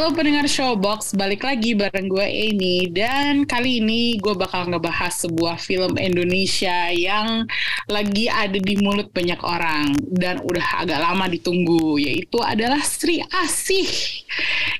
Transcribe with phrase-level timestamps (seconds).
[0.00, 5.60] Halo pendengar Showbox, balik lagi bareng gue Amy dan kali ini gue bakal ngebahas sebuah
[5.60, 7.44] film Indonesia yang
[7.84, 13.92] lagi ada di mulut banyak orang dan udah agak lama ditunggu yaitu adalah Sri Asih.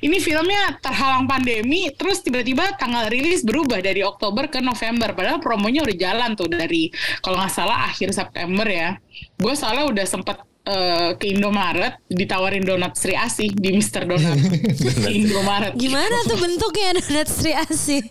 [0.01, 5.84] Ini filmnya terhalang pandemi terus tiba-tiba tanggal rilis berubah dari Oktober ke November padahal promonya
[5.84, 6.89] udah jalan tuh dari
[7.20, 8.97] kalau nggak salah akhir September ya.
[9.37, 14.38] Gue soalnya udah sempet uh, ke Indomaret ditawarin donat Sri Asih di Mister Donat
[15.05, 15.74] di Indomaret.
[15.74, 18.02] Gimana tuh bentuknya donat Sri Asih?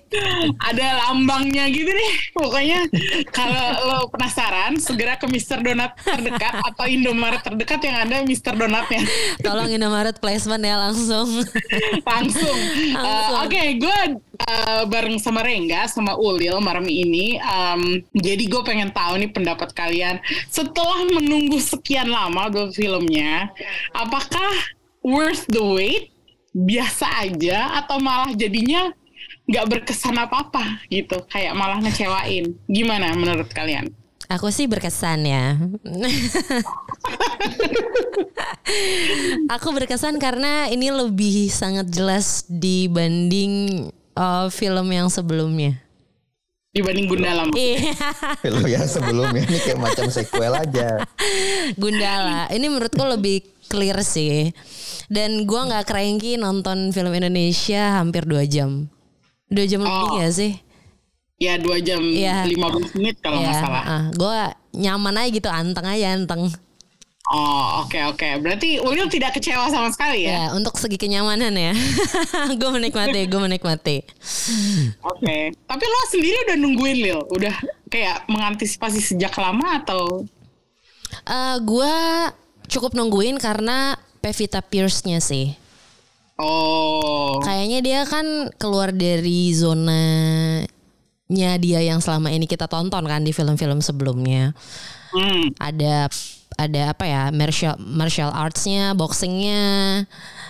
[0.60, 2.14] Ada lambangnya gitu deh.
[2.36, 2.86] Pokoknya
[3.32, 9.02] kalau lo penasaran segera ke Mister Donat terdekat atau Indomaret terdekat yang ada Mister Donatnya.
[9.40, 11.28] Tolong Indomaret placement ya langsung.
[12.10, 12.58] Langsung.
[12.96, 13.98] Uh, Oke, okay, gue
[14.48, 17.40] uh, bareng sama Rengga sama Ulil malam ini.
[17.42, 23.52] Um, jadi gue pengen tahu nih pendapat kalian setelah menunggu sekian lama buat filmnya,
[23.92, 24.52] apakah
[25.04, 26.12] worth the wait?
[26.50, 28.90] Biasa aja atau malah jadinya
[29.46, 32.58] nggak berkesan apa-apa gitu, kayak malah ngecewain.
[32.66, 33.94] Gimana menurut kalian?
[34.30, 35.58] Aku sih berkesan ya.
[39.58, 45.80] Aku berkesan karena ini lebih sangat jelas dibanding uh, film yang sebelumnya.
[46.70, 47.50] Dibanding Gundala.
[47.56, 47.98] Iya.
[48.46, 51.02] film yang sebelumnya ini kayak macam sequel aja.
[51.82, 52.46] Gundala.
[52.52, 54.54] Ini menurutku lebih clear sih.
[55.10, 58.86] Dan gua nggak cranky nonton film Indonesia hampir dua jam.
[59.50, 59.90] Dua jam oh.
[59.90, 60.54] lebih ya sih?
[61.40, 62.44] Ya dua jam ya.
[62.46, 63.84] 15 menit kalau nggak ya, salah.
[63.88, 64.40] Uh, gue
[64.76, 66.52] nyaman aja gitu, anteng aja anteng.
[67.30, 68.18] Oh oke okay, oke.
[68.18, 68.34] Okay.
[68.42, 70.34] Berarti Ulil tidak kecewa sama sekali ya?
[70.34, 71.78] Ya untuk segi kenyamanan ya.
[72.60, 74.02] gue menikmati, gue menikmati.
[75.06, 75.22] Oke.
[75.22, 75.44] Okay.
[75.54, 77.54] Tapi lo sendiri udah nungguin Lil, udah
[77.86, 80.26] kayak mengantisipasi sejak lama atau?
[81.30, 81.94] Uh, gue
[82.66, 83.94] cukup nungguin karena
[84.26, 85.54] Pevita Pierce-nya sih.
[86.42, 87.38] Oh.
[87.46, 88.26] Kayaknya dia kan
[88.58, 90.02] keluar dari zona
[91.30, 94.58] nya dia yang selama ini kita tonton kan di film-film sebelumnya.
[95.14, 95.54] Hmm.
[95.62, 96.10] Ada
[96.60, 100.04] ada apa ya martial martial artsnya, boxingnya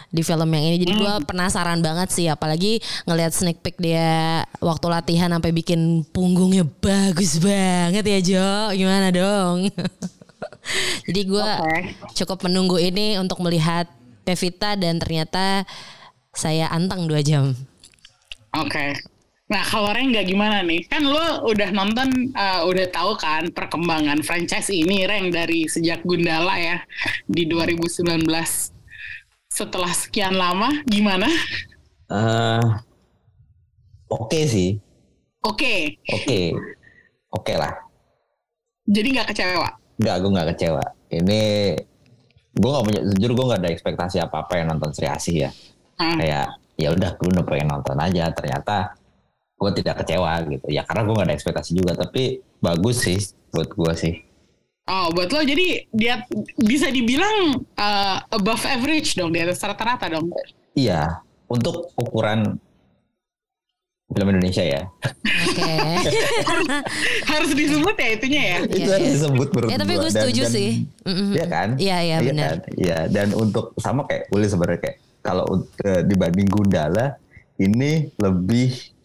[0.09, 0.77] di film yang ini.
[0.81, 1.01] Jadi hmm.
[1.01, 7.37] gue penasaran banget sih, apalagi ngelihat sneak peek dia waktu latihan sampai bikin punggungnya bagus
[7.37, 8.49] banget ya Jo.
[8.73, 9.69] Gimana dong?
[11.07, 11.81] Jadi gue okay.
[12.17, 13.85] cukup menunggu ini untuk melihat
[14.25, 15.65] Pevita dan ternyata
[16.33, 17.53] saya anteng dua jam.
[18.57, 18.69] Oke.
[18.69, 18.89] Okay.
[19.49, 20.85] Nah kalau Reng nggak gimana nih?
[20.85, 26.53] Kan lo udah nonton, uh, udah tahu kan perkembangan franchise ini Reng dari sejak Gundala
[26.61, 26.77] ya
[27.25, 28.29] di 2019.
[29.49, 31.25] Setelah sekian lama, gimana?
[32.05, 32.77] Uh,
[34.09, 34.69] Oke okay sih.
[35.41, 35.97] Oke.
[35.97, 36.13] Okay.
[36.13, 36.25] Oke.
[36.25, 36.45] Okay.
[36.53, 37.73] Oke okay lah.
[38.89, 39.69] Jadi nggak kecewa?
[40.01, 40.85] Nggak, gue nggak kecewa.
[41.09, 41.41] Ini
[42.53, 45.49] gue nggak punya, jujur gue nggak ada ekspektasi apa apa yang nonton Sri Asih ya.
[46.01, 46.17] Hmm.
[46.17, 48.33] Kayak ya udah gue udah pengen nonton aja.
[48.33, 48.97] Ternyata
[49.59, 53.19] gue tidak kecewa gitu ya karena gue gak ada ekspektasi juga tapi bagus sih
[53.51, 54.13] buat gue sih
[54.87, 56.23] oh buat lo jadi dia
[56.55, 60.31] bisa dibilang uh, above average dong di atas rata-rata dong
[60.79, 61.19] iya
[61.51, 62.55] untuk ukuran
[64.09, 64.81] film Indonesia ya.
[65.05, 65.61] Oke.
[66.01, 66.21] Okay.
[67.31, 68.57] harus disebut ya itunya ya.
[68.65, 70.71] Itu harus disebut menurut Ya tapi gue setuju dan, sih.
[71.05, 71.69] Iya kan?
[71.77, 72.55] Iya iya benar.
[72.73, 73.13] Iya kan?
[73.13, 77.21] dan untuk sama kayak Uli sebenarnya kayak kalau uh, dibanding Gundala
[77.61, 78.97] ini lebih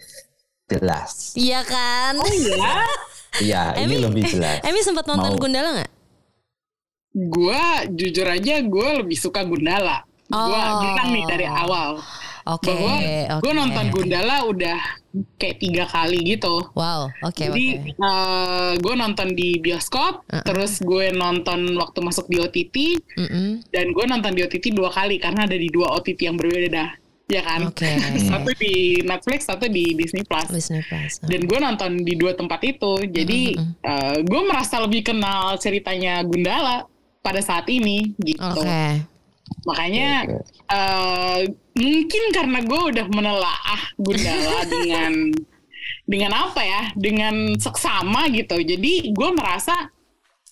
[0.68, 1.36] jelas.
[1.36, 2.16] Iya kan?
[2.20, 2.76] Oh iya.
[3.34, 4.62] Iya, ini lebih jelas.
[4.62, 5.40] Emi sempat nonton Mau...
[5.42, 5.90] Gundala nggak?
[7.34, 10.06] Gua jujur aja gue lebih suka Gundala.
[10.30, 10.46] Oh.
[10.46, 11.98] Gue bilang nih dari awal.
[12.44, 12.70] Oke.
[12.70, 13.40] Okay, bahwa okay.
[13.42, 14.78] gue nonton Gundala udah
[15.34, 16.62] kayak tiga kali gitu.
[16.78, 17.10] Wow.
[17.26, 17.42] Oke.
[17.42, 17.92] Okay, Jadi okay.
[17.98, 20.44] uh, eh, gue nonton di bioskop, uh -uh.
[20.46, 22.76] terus gue nonton waktu masuk di OTT,
[23.18, 23.50] uh -uh.
[23.74, 27.42] dan gue nonton di OTT dua kali karena ada di dua OTT yang berbeda ya
[27.44, 27.72] kan?
[27.72, 27.96] Okay.
[28.30, 30.48] satu di Netflix satu di Disney Plus.
[30.50, 33.04] Disney Plus dan gue nonton di dua tempat itu.
[33.08, 33.74] Jadi mm -hmm.
[33.84, 36.84] uh, gue merasa lebih kenal ceritanya Gundala
[37.24, 38.40] pada saat ini gitu.
[38.60, 39.04] Okay.
[39.68, 40.24] makanya
[40.72, 41.40] uh,
[41.76, 45.12] mungkin karena gue udah menelaah Gundala dengan
[46.04, 46.82] dengan apa ya?
[46.96, 48.56] Dengan seksama gitu.
[48.60, 49.92] Jadi gue merasa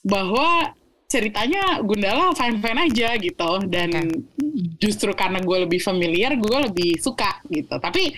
[0.05, 0.77] bahwa
[1.13, 4.09] ceritanya Gundala fine aja gitu dan okay.
[4.81, 8.17] justru karena gue lebih familiar gue lebih suka gitu tapi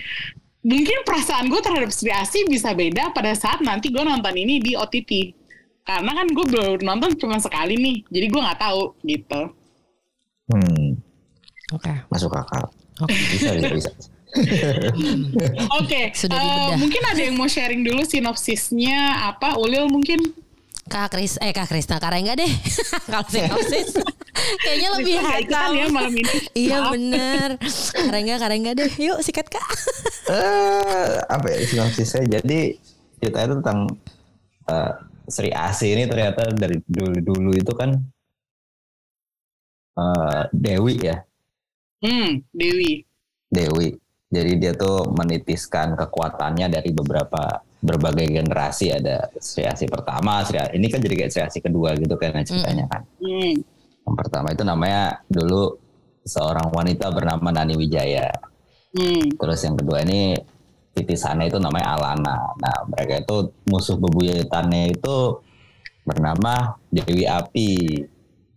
[0.63, 4.79] mungkin perasaan gue terhadap Sri Asi bisa beda pada saat nanti gue nonton ini di
[4.79, 5.35] OTT
[5.83, 9.43] karena kan gue baru nonton cuma sekali nih jadi gue nggak tahu gitu
[10.45, 11.01] Hmm,
[11.73, 11.89] Oke.
[12.13, 12.69] masuk akal.
[13.01, 13.17] Oke.
[13.33, 13.91] Bisa, bisa, bisa.
[15.79, 16.77] oke Sudah eh, dibedah.
[16.83, 20.19] mungkin ada yang mau sharing dulu sinopsisnya apa Ulil mungkin
[20.85, 22.49] Kak Kris, eh Kak Krisna, Kak Rengga deh.
[23.09, 23.97] Kalau sinopsis,
[24.61, 25.71] kayaknya lebih Nggak ikutan hatam.
[25.75, 26.93] ya malam ini Iya Maaf.
[26.93, 27.49] bener.
[27.91, 28.93] Kak Rengga, Kak Rengga deh.
[28.99, 29.65] Yuk sikat Kak.
[30.27, 32.25] Eh, apa ya sinopsisnya?
[32.31, 32.77] Jadi
[33.19, 33.79] ceritanya itu tentang
[34.67, 34.93] eh,
[35.25, 37.97] Sri Asih ini ternyata dari dulu-dulu itu kan
[39.95, 41.17] eh, Dewi ya,
[42.01, 43.01] hmm Dewi
[43.49, 43.89] Dewi.
[44.29, 48.89] Jadi dia tuh menitiskan kekuatannya dari beberapa berbagai generasi.
[48.89, 52.89] Ada Sri Asih pertama, Sri ini kan jadi kayak Sri Asih kedua gitu kan ceritanya
[52.89, 53.03] kan.
[53.21, 53.55] hmm.
[54.05, 55.77] Yang pertama itu namanya dulu
[56.25, 58.33] seorang wanita bernama Nani Wijaya.
[58.97, 59.29] Hmm.
[59.37, 60.37] Terus yang kedua ini
[60.97, 62.39] titisannya itu namanya Alana.
[62.57, 63.37] Nah mereka itu
[63.69, 65.45] musuh bebuyutannya itu
[66.05, 67.73] bernama Dewi Api.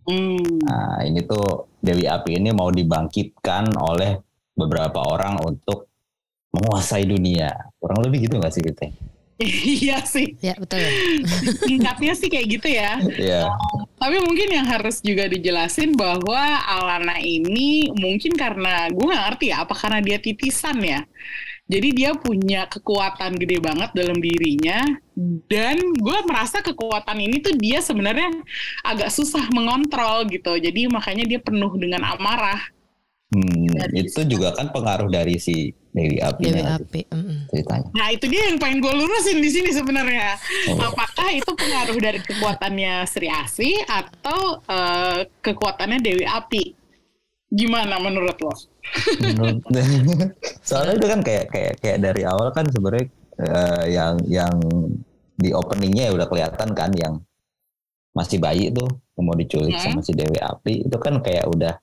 [0.08, 0.64] Hmm.
[0.64, 4.20] Nah ini tuh Dewi Api ini mau dibangkitkan oleh
[4.56, 5.88] beberapa orang untuk
[6.54, 7.52] menguasai dunia.
[7.76, 8.88] Kurang lebih gitu gak sih kita?
[9.82, 10.82] iya sih Ya betul.
[11.68, 13.48] singkatnya sih kayak gitu ya Iya.
[13.98, 19.66] Tapi mungkin yang harus juga dijelasin bahwa Alana ini mungkin karena gue nggak ngerti ya,
[19.66, 21.02] apa karena dia titisan ya.
[21.68, 24.86] Jadi dia punya kekuatan gede banget dalam dirinya
[25.50, 28.30] dan gue merasa kekuatan ini tuh dia sebenarnya
[28.86, 30.54] agak susah mengontrol gitu.
[30.56, 32.62] Jadi makanya dia penuh dengan amarah.
[33.28, 37.00] Hmm, itu juga kan pengaruh dari si Dewi Api Dewi Api.
[37.52, 37.88] ceritanya.
[37.92, 40.40] Nah itu dia yang pengen gue lurusin di sini sebenarnya.
[40.72, 40.88] Oh.
[40.88, 46.72] Apakah itu pengaruh dari kekuatannya Sri Asi atau eh, kekuatannya Dewi Api?
[47.52, 48.52] Gimana menurut lo?
[49.20, 49.60] Menurut
[50.68, 53.12] soalnya itu kan kayak kayak kayak dari awal kan sebenarnya
[53.44, 54.54] eh, yang yang
[55.36, 57.20] di openingnya ya udah kelihatan kan yang
[58.16, 58.88] masih bayi tuh
[59.20, 59.84] mau diculik Hmm.
[59.84, 61.76] sama si Dewi Api itu kan kayak udah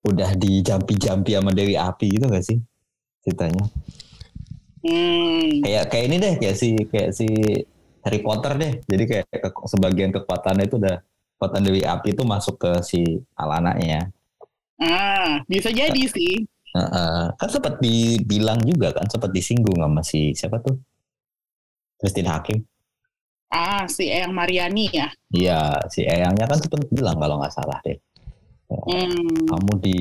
[0.00, 2.58] udah dijampi-jampi sama Dewi Api gitu gak sih
[3.20, 3.64] ceritanya
[4.80, 5.60] Hmm.
[5.60, 7.28] kayak kayak ini deh kayak si kayak si
[8.00, 11.04] Harry Potter deh jadi kayak ke- sebagian kekuatannya itu udah
[11.36, 13.04] kekuatan Dewi Api itu masuk ke si
[13.36, 14.08] Alananya
[14.80, 16.48] Ah, bisa jadi sih.
[16.72, 17.22] Heeh.
[17.36, 20.80] kan sempat dibilang juga kan sempat disinggung sama si siapa tuh
[22.00, 22.64] Christine Hakim
[23.50, 25.12] Ah, si Eyang Mariani ya.
[25.28, 28.00] iya si Eyangnya kan sempat bilang kalau nggak salah deh
[28.70, 29.46] Hmm.
[29.50, 29.98] kamu di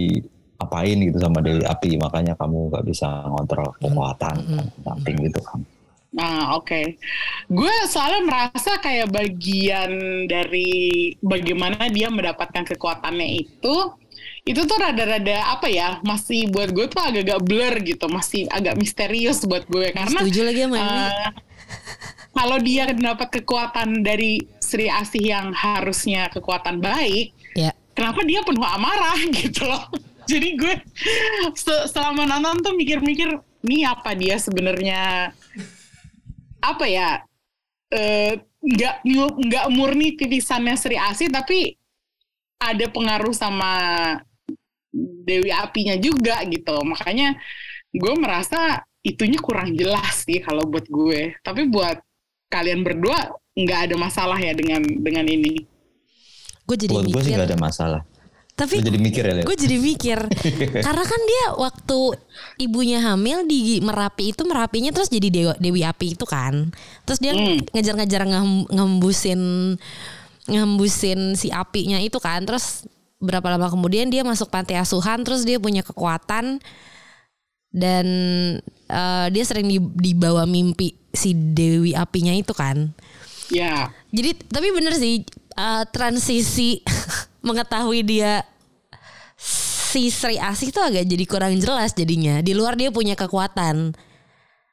[0.56, 4.66] apain gitu sama Dewi Api makanya kamu nggak bisa ngontrol kekuatan Mm-mm.
[4.83, 5.62] something gitu kan
[6.10, 6.98] Nah, oke.
[7.45, 9.94] Gue soalnya merasa kayak bagian
[10.25, 10.66] dari
[11.21, 13.94] bagaimana dia mendapatkan kekuatannya itu,
[14.42, 19.45] itu tuh rada-rada apa ya, masih buat gue tuh agak-agak blur gitu, masih agak misterius
[19.45, 20.89] buat gue karena Setuju lagi sama ini.
[20.98, 21.30] eh,
[22.33, 27.69] kalau dia dapat kekuatan dari Sri Asih yang harusnya kekuatan baik, Ya.
[28.00, 29.84] Kenapa dia penuh amarah gitu loh.
[30.24, 30.74] Jadi gue
[31.57, 33.36] se- selama nonton tuh mikir-mikir,
[33.68, 35.34] ini apa dia sebenarnya
[36.60, 37.24] apa ya
[37.92, 38.96] eh, nggak
[39.36, 41.75] nggak murni titisannya Sri Asih tapi
[42.60, 43.72] ada pengaruh sama
[45.25, 46.75] Dewi Apinya juga gitu.
[46.84, 47.40] Makanya
[47.94, 51.40] gue merasa itunya kurang jelas sih kalau buat gue.
[51.40, 52.00] Tapi buat
[52.51, 55.78] kalian berdua nggak ada masalah ya dengan dengan ini.
[56.69, 57.38] Gue jadi buat gue sih mikir.
[57.42, 58.01] nggak ada masalah.
[58.54, 60.20] Tapi Lu jadi mikir ya gue jadi mikir.
[60.86, 62.00] Karena kan dia waktu
[62.60, 66.70] ibunya hamil di merapi itu merapinya terus jadi dewa, dewi api itu kan.
[67.08, 67.63] Terus dia Hmm.
[67.72, 69.41] ngejar-ngejar ngehem- ngembusin
[70.46, 72.43] ngembusin si apinya itu kan.
[72.43, 72.84] Terus
[73.17, 76.60] berapa lama kemudian dia masuk panti asuhan terus dia punya kekuatan.
[77.70, 78.08] Dan
[78.89, 82.91] eh, dia sering di- dibawa mimpi si dewi apinya itu kan.
[83.50, 85.25] Ya, jadi tapi bener sih
[85.60, 86.80] eh, transisi
[87.48, 88.48] mengetahui dia
[89.89, 92.39] si Sri Asih itu agak jadi kurang jelas jadinya.
[92.39, 93.92] Di luar dia punya kekuatan.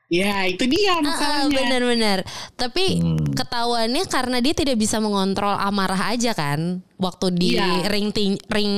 [0.07, 1.50] ya itu dia Ah, masalahnya.
[1.50, 2.19] Bener-bener.
[2.55, 3.26] Tapi Hmm.
[3.35, 6.78] ketahuannya karena dia tidak bisa mengontrol amarah aja kan.
[6.95, 7.90] Waktu di Iya.
[7.90, 8.75] ring tin- ring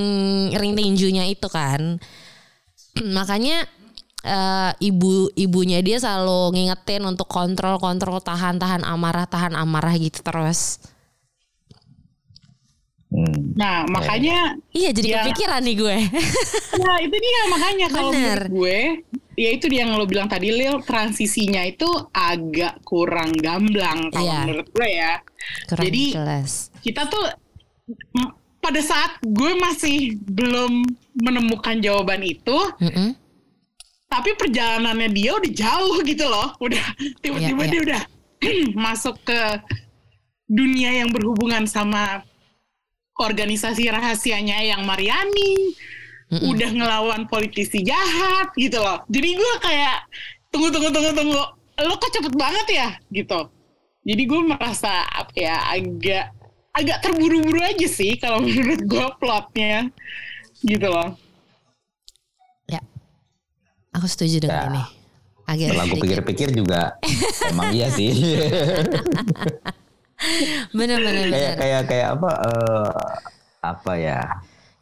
[0.56, 2.00] ring tinjunya itu kan.
[3.16, 3.68] Makanya
[4.24, 10.24] eh, ibu ibunya dia selalu ngingetin untuk kontrol kontrol tahan tahan amarah tahan amarah gitu
[10.24, 10.80] terus.
[13.08, 13.56] Hmm.
[13.56, 15.16] Nah, makanya Iya jadi Ya.
[15.24, 15.96] kepikiran nih gue.
[16.78, 18.78] Nah itu dia makanya kalau menurut gue
[19.34, 24.38] ya itu dia yang lo bilang tadi Lil transisinya itu agak kurang gamblang kalau Iya.
[24.44, 25.12] menurut gue ya
[25.64, 26.68] Kurang Jadi, jelas.
[26.78, 27.24] kita tuh
[28.58, 30.84] pada saat gue masih belum
[31.16, 33.16] menemukan jawaban itu Mm-mm.
[34.06, 36.84] tapi perjalanannya dia udah jauh gitu loh udah
[37.18, 37.72] tiba-tiba Iya, iya.
[37.72, 38.02] dia udah
[38.86, 39.40] masuk ke
[40.46, 42.22] dunia yang berhubungan sama
[43.18, 45.74] organisasi rahasianya yang Mariani
[46.30, 46.50] mm -mm.
[46.54, 49.02] udah ngelawan politisi jahat gitu loh.
[49.10, 49.98] Jadi gue kayak
[50.54, 51.42] tunggu tunggu tunggu tunggu.
[51.78, 52.88] Lo kok cepet banget ya?
[53.10, 53.40] Gitu.
[54.08, 56.32] Jadi gue merasa apa ya agak
[56.78, 59.90] agak terburu-buru aja sih kalau menurut gue plotnya
[60.62, 61.18] gitu loh.
[62.70, 62.80] Ya.
[63.98, 64.70] Aku setuju dengan ya.
[64.70, 64.84] ini.
[65.48, 67.00] Agak setelah gue pikir-pikir juga
[67.50, 68.12] emang iya sih
[70.76, 73.12] benar-benar kayak kayak kayak apa uh,
[73.62, 74.20] apa ya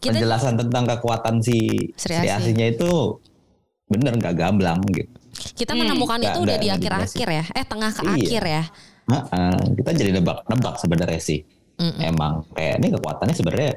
[0.00, 3.20] Kita, penjelasan tentang kekuatan si Sri Asinya itu
[3.86, 5.12] bener nggak gamblang gitu
[5.56, 5.80] kita hmm.
[5.84, 8.14] menemukan itu udah di akhir-akhir ya eh tengah ke iya.
[8.16, 8.62] akhir ya
[9.12, 11.40] uh, uh, kita jadi nebak-nebak sebenarnya sih
[11.76, 12.00] mm -mm.
[12.10, 13.72] emang kayak ini kekuatannya sebenarnya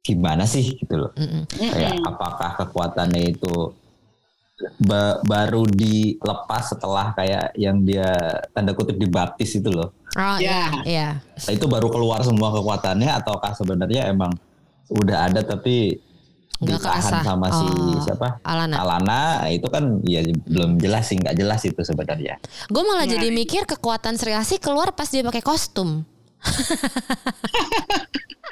[0.00, 1.42] gimana sih gitu loh mm -mm.
[1.58, 3.74] kayak apakah kekuatannya itu
[4.82, 9.94] ba baru dilepas setelah kayak yang dia tanda kutip dibaptis itu loh.
[10.18, 11.08] Oh iya, iya.
[11.22, 14.34] Nah, itu baru keluar semua kekuatannya ataukah sebenarnya emang
[14.90, 16.00] udah ada tapi
[16.58, 17.66] nggak ditahan sama oh, si
[18.02, 18.82] siapa Alana.
[18.82, 22.42] Alana itu kan ya belum jelas sih nggak jelas itu sebenarnya.
[22.66, 23.14] Gue malah nah.
[23.14, 26.02] jadi mikir kekuatan Sri Asih keluar pas dia pakai kostum.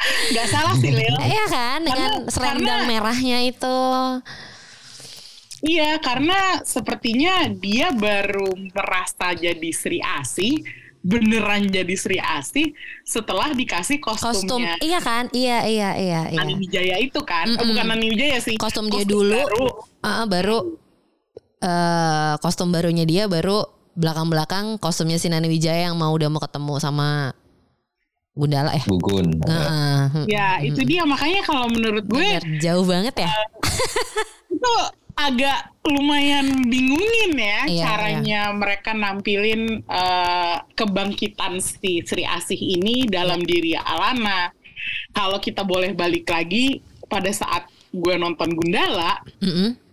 [0.06, 1.18] Gak salah sih Leo.
[1.18, 3.78] Iya kan dengan karena, serendang karena, merahnya itu.
[5.66, 10.62] Iya, karena sepertinya dia baru merasa jadi Sri Asih,
[11.02, 12.70] beneran jadi Sri Asih
[13.02, 14.78] setelah dikasih kostumnya.
[14.78, 15.26] Kostum, iya kan?
[15.34, 16.20] Iya, iya, iya.
[16.30, 16.38] iya.
[16.38, 17.50] Nani Wijaya itu kan?
[17.50, 17.66] Mm -mm.
[17.74, 18.54] Bukan Nani Wijaya sih.
[18.62, 19.38] Kostum, kostum dia dulu.
[19.42, 19.66] Baru.
[20.06, 20.58] Uh, baru
[21.66, 23.66] uh, kostum barunya dia baru
[23.98, 27.34] belakang-belakang kostumnya si Nani Wijaya yang mau udah mau ketemu sama
[28.36, 28.84] Gundala ya.
[28.84, 29.40] Gugun.
[29.48, 33.32] Uh, ya, itu dia makanya kalau menurut gue Bener, jauh banget ya.
[33.32, 33.48] Uh,
[34.54, 34.72] itu
[35.16, 38.54] agak lumayan bingungin ya iya, caranya iya.
[38.54, 43.48] mereka nampilin uh, kebangkitan si Sri Asih ini dalam iya.
[43.48, 44.52] diri Alana.
[45.16, 49.85] Kalau kita boleh balik lagi pada saat gue nonton Gundala, mm -hmm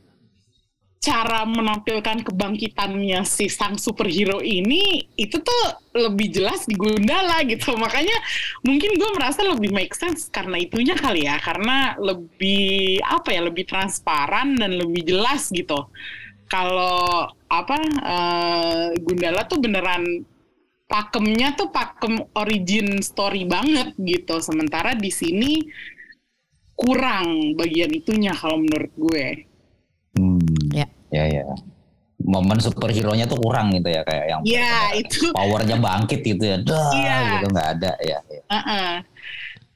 [1.04, 7.76] cara menampilkan kebangkitannya si sang superhero ini itu tuh lebih jelas di Gundala gitu.
[7.76, 8.16] Makanya
[8.64, 11.36] mungkin gue merasa lebih make sense karena itunya kali ya.
[11.44, 15.92] Karena lebih apa ya lebih transparan dan lebih jelas gitu.
[16.48, 20.24] Kalau apa uh, Gundala tuh beneran
[20.88, 24.40] pakemnya tuh pakem origin story banget gitu.
[24.40, 25.68] Sementara di sini
[26.80, 29.52] kurang bagian itunya kalau menurut gue.
[31.14, 31.24] Ya.
[31.30, 31.46] Ya.
[32.24, 35.30] Momen superhero-nya tuh kurang gitu ya kayak yang ya, itu.
[35.36, 36.58] powernya bangkit gitu ya.
[36.62, 37.18] Dah ya.
[37.38, 38.20] gitu nggak ada ya.
[38.26, 38.42] ya.
[38.50, 38.92] Uh -uh.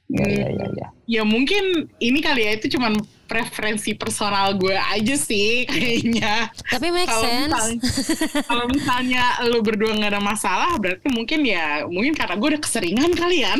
[0.08, 0.86] Ya, ya, ya, ya.
[1.04, 2.96] ya mungkin ini kali ya itu cuman
[3.28, 6.48] preferensi personal gue aja sih kayaknya.
[6.64, 7.52] Tapi make kalo sense.
[7.52, 7.78] Misalnya,
[8.48, 13.12] kalau misalnya lu berdua nggak ada masalah, berarti mungkin ya mungkin karena gue udah keseringan
[13.12, 13.52] kali ya.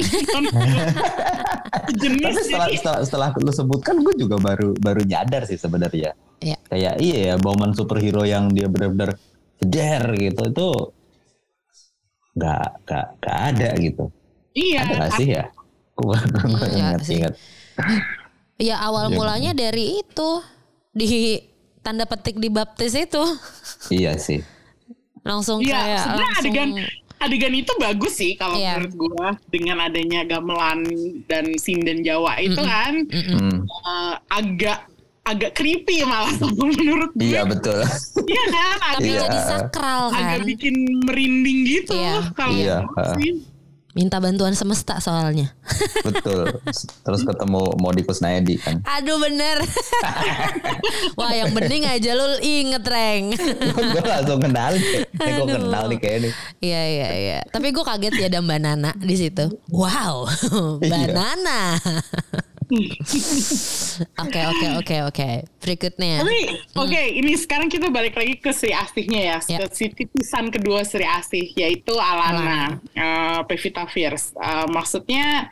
[2.01, 6.17] Jenis Tapi setelah, setelah, setelah lu sebutkan, gue juga baru baru nyadar sih sebenarnya.
[6.41, 6.57] Ya.
[6.73, 9.21] Kayak iya ya, momen superhero yang dia benar-benar
[9.61, 10.69] jeder gitu itu
[12.41, 14.05] nggak nggak nggak ada gitu.
[14.57, 14.81] Iya.
[14.89, 15.45] Ada gak sih ya?
[15.99, 16.19] Gue
[16.79, 17.35] ingat-ingat.
[18.59, 20.31] Ya awal ya, mulanya dari itu
[20.95, 21.43] di
[21.83, 23.23] tanda petik di baptis itu.
[23.91, 24.43] Iya sih.
[25.27, 26.71] Langsung ya, kayak langsung adegan
[27.19, 28.79] adegan itu bagus sih kalau iya.
[28.79, 30.87] menurut gue dengan adanya gamelan
[31.27, 32.71] dan sinden Jawa itu mm -mm.
[32.71, 33.55] kan mm -mm.
[33.67, 34.87] Uh, agak
[35.27, 36.33] agak creepy malah
[36.79, 37.37] menurut gue.
[37.37, 37.85] Iya betul.
[38.25, 39.21] Iya kan, agak iya.
[39.29, 40.25] jadi sakral kan.
[40.25, 40.75] Agak bikin
[41.05, 42.33] merinding gitu iya.
[42.33, 42.79] kalau iya.
[43.21, 43.45] sih
[43.99, 45.51] minta bantuan semesta soalnya.
[46.07, 46.63] Betul.
[47.03, 48.79] Terus ketemu mau di Kusnaedi kan.
[48.87, 49.59] Aduh bener.
[51.19, 53.35] Wah yang bening aja lu inget Reng.
[53.99, 55.03] gue langsung kenal nih.
[55.19, 56.31] Gue kenal nih kayak ini.
[56.63, 57.39] Iya iya iya.
[57.51, 59.51] Tapi gue kaget ya ada Mbak Nana di situ.
[59.67, 60.31] Wow.
[60.79, 61.11] Mbak iya.
[61.11, 61.63] Nana.
[64.23, 65.29] Oke oke oke oke.
[65.59, 66.23] Berikutnya.
[66.23, 66.79] Tapi hmm.
[66.79, 69.39] oke okay, ini sekarang kita balik lagi ke Sri Asihnya ya.
[69.49, 69.67] Yeah.
[69.73, 74.37] Si titisan kedua Sri Asih yaitu Alana, uh, Pevita Fierce.
[74.39, 75.51] Uh, maksudnya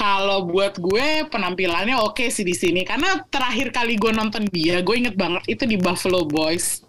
[0.00, 4.80] kalau buat gue penampilannya oke okay sih di sini karena terakhir kali gue nonton dia
[4.80, 6.80] gue inget banget itu di Buffalo Boys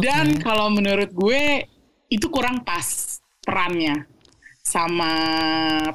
[0.00, 0.48] dan okay.
[0.48, 1.68] kalau menurut gue
[2.08, 4.08] itu kurang pas perannya
[4.64, 5.12] sama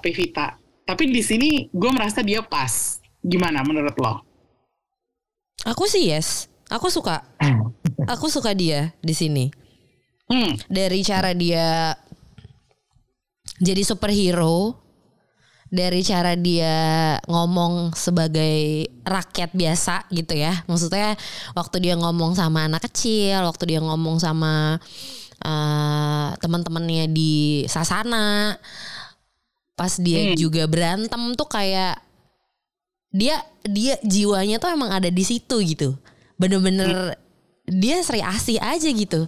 [0.05, 3.01] Pevita tapi di sini gue merasa dia pas.
[3.25, 4.21] Gimana menurut lo?
[5.65, 6.45] Aku sih yes.
[6.69, 7.25] Aku suka.
[8.05, 9.49] Aku suka dia di sini.
[10.29, 10.57] Hmm.
[10.69, 11.93] Dari cara dia
[13.61, 14.77] jadi superhero,
[15.69, 20.65] dari cara dia ngomong sebagai rakyat biasa gitu ya.
[20.69, 21.17] Maksudnya
[21.57, 24.77] waktu dia ngomong sama anak kecil, waktu dia ngomong sama
[25.41, 28.57] uh, teman-temannya di Sasana,
[29.75, 30.35] pas dia Hmm.
[30.35, 31.99] juga berantem tuh kayak
[33.11, 35.95] dia dia jiwanya tuh emang ada di situ gitu
[36.35, 37.15] bener-bener
[37.65, 39.27] dia Sri Asih aja gitu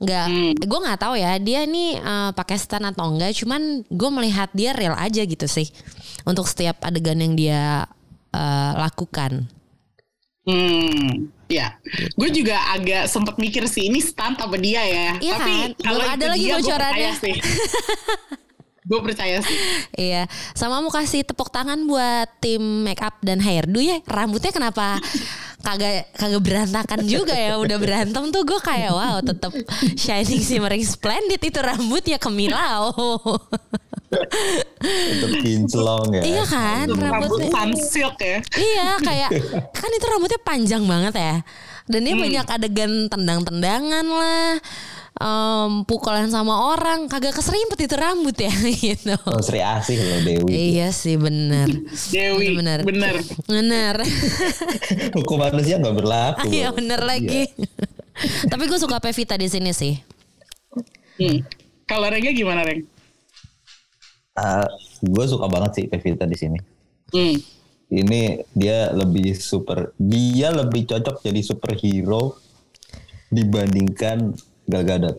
[0.00, 0.52] nggak Hmm.
[0.56, 4.72] gue nggak tahu ya dia nih eh, pakai stand atau enggak cuman gue melihat dia
[4.72, 5.68] real aja gitu sih
[6.24, 7.84] untuk setiap adegan yang dia
[8.32, 9.44] eh, lakukan
[10.40, 11.76] Hmm, ya.
[12.16, 15.08] Gue juga agak sempat mikir sih ini stunt apa dia ya.
[15.20, 15.70] Iya Tapi kan?
[15.84, 17.12] kalau ada lagi bocorannya.
[17.14, 17.36] sih.
[18.90, 19.54] gue percaya sih.
[20.10, 20.26] Iya,
[20.58, 24.02] sama mau kasih tepuk tangan buat tim make up dan hairdo ya.
[24.02, 24.98] Rambutnya kenapa
[25.66, 27.54] kagak kagak berantakan juga ya?
[27.62, 29.54] Udah berantem tuh gue kayak wow, tetap
[29.94, 32.90] shining shimmering splendid itu rambutnya kemilau.
[34.82, 36.22] Itu kinclong ya.
[36.26, 37.50] iya kan, Rambut rambutnya.
[37.54, 38.42] sun silk ya.
[38.58, 39.30] Iya, kayak
[39.70, 41.36] kan itu rambutnya panjang banget ya.
[41.86, 44.58] Dan dia banyak adegan tendang-tendangan lah.
[45.18, 48.52] Em, pukulan sama orang kagak keserimpet itu rambut ya
[48.84, 49.16] gitu.
[49.26, 50.78] Oh, Sri Asih loh Dewi.
[50.78, 51.66] Iya sih bener
[52.12, 52.86] Dewi, Bener.
[52.86, 53.14] bener.
[53.48, 53.94] Bener
[55.18, 56.46] Hukum manusia nggak berlaku.
[56.52, 57.50] Iya bener lagi.
[58.50, 59.96] Tapi gue suka Pevita di sini sih.
[61.20, 61.40] Hmm.
[61.88, 62.84] Kalau Rengga gimana Reng?
[65.00, 66.58] gue suka banget sih Pevita di sini.
[67.12, 67.36] Hmm.
[67.90, 72.38] Ini dia lebih super, dia lebih cocok jadi superhero
[73.34, 74.30] dibandingkan
[74.70, 75.16] Gal Gadot.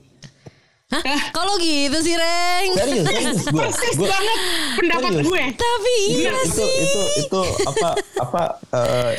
[0.91, 1.03] Hah?
[1.31, 2.69] Kalau gitu sih Reng?
[2.75, 3.63] Serius, serius gue.
[3.63, 4.39] Persis banget
[4.75, 5.27] pendapat serius.
[5.27, 5.43] gue.
[5.55, 6.83] Tapi iya itu sih.
[6.83, 7.89] itu itu apa
[8.19, 8.41] apa
[8.75, 9.11] eh,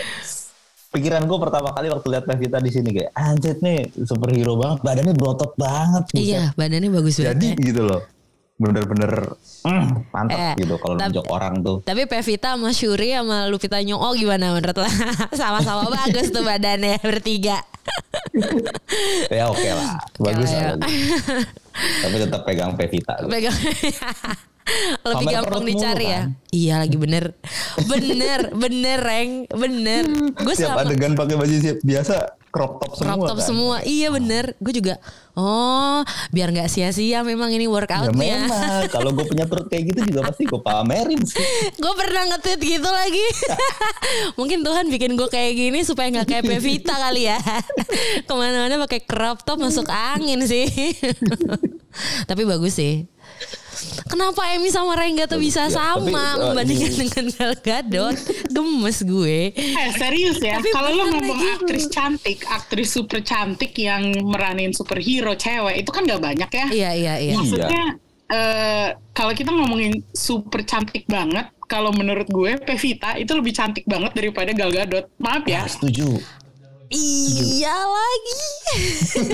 [0.92, 5.14] pikiran gue pertama kali waktu lihat Pevita di sini kayak anjir nih superhero banget badannya
[5.16, 6.20] berotot banget buset.
[6.20, 7.28] Iya badannya bagus banget.
[7.32, 7.64] jadi ya.
[7.72, 8.02] gitu loh
[8.60, 9.12] bener-bener
[9.64, 14.12] mm, mantap Eh, gitu kalau nunjuk orang tuh Tapi Pevita sama Shuri sama Lupita Nyong'o
[14.12, 14.86] gimana menurut lo?
[15.40, 17.64] Sama-sama bagus tuh badannya bertiga.
[19.36, 20.92] ya oke lah bagus Ya, ya.
[22.00, 23.56] tapi tetap pegang Pevita Pegang.
[25.02, 26.22] Lebih Pamer gampang mulu, dicari ya.
[26.22, 26.38] kan?
[26.48, 27.34] Iya lagi bener.
[27.82, 29.32] Bener, bener Reng.
[29.50, 30.04] Bener.
[30.38, 33.46] Gue tiap sama adegan pakai baju siap biasa crop top semua crop top kan?
[33.48, 33.76] semua.
[33.82, 34.44] Iya bener.
[34.60, 35.00] Gue juga.
[35.32, 38.12] Oh biar nggak sia-sia memang ini ya workoutnya.
[38.12, 41.40] memang kalau gue punya perut kayak gitu juga pasti gue pamerin sih
[41.82, 43.26] gue pernah nge-tweet gitu lagi.
[44.38, 47.40] Mungkin Tuhan bikin gue kayak gini supaya nggak kayak Pevita kali ya.
[48.28, 50.68] Ke mana-mana pakai crop top masuk angin sih.
[52.28, 53.08] Tapi bagus sih.
[54.04, 58.16] Kenapa Emi sama Rengga tuh bisa Ya, sama tapi, uh, membandingkan ini- dengan Gal Gadot?
[58.46, 59.38] Gemes gue.
[59.52, 61.48] Eh serius ya, Tapi kalau lo ngomong lagi.
[61.56, 66.66] aktris cantik, aktris super cantik yang meranin superhero cewek, itu kan gak banyak ya.
[66.68, 67.34] Iya iya iya.
[67.34, 67.84] Maksudnya
[68.28, 74.12] eh, kalau kita ngomongin super cantik banget, kalau menurut gue Pevita itu lebih cantik banget
[74.12, 75.08] daripada Gal Gadot.
[75.16, 75.64] Maaf ya.
[75.64, 76.16] Ah, setuju
[76.92, 78.40] Iya lagi.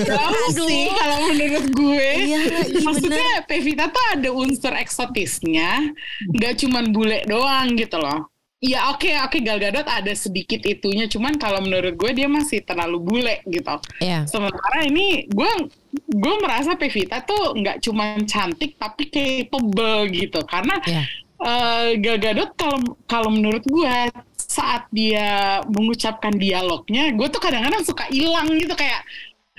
[0.06, 2.08] Jauh sih kalau menurut gue.
[2.22, 5.90] Iya, iya, Maksudnya Pevita tuh ada unsur eksotisnya,
[6.30, 8.30] nggak cuman bule doang gitu loh.
[8.58, 12.98] Ya oke oke Gal Gadot ada sedikit itunya, cuman kalau menurut gue dia masih terlalu
[12.98, 13.74] bule gitu.
[14.02, 14.26] Iya.
[14.26, 15.50] Sementara ini gue
[16.10, 21.02] gue merasa Pevita tuh nggak cuman cantik tapi capable gitu karena Iya.
[21.38, 23.94] eh, Gal Gadot kalau kalau menurut gue
[24.48, 29.04] saat dia mengucapkan dialognya, gue tuh kadang-kadang suka hilang gitu kayak,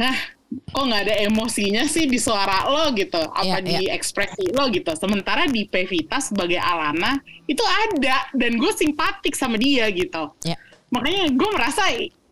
[0.01, 0.17] nah
[0.49, 4.89] kok nggak ada emosinya sih di suara lo gitu, apa Iya, di ekspresi lo gitu.
[4.97, 10.33] Sementara di Pevita sebagai Alana itu ada dan gue simpatik sama dia gitu.
[10.41, 10.57] Iya.
[10.89, 11.85] Makanya gue merasa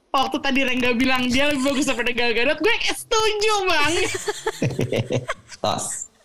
[0.10, 4.10] waktu tadi Rengga bilang dia lebih bagus daripada Gal Gadot, gue kayak setuju banget.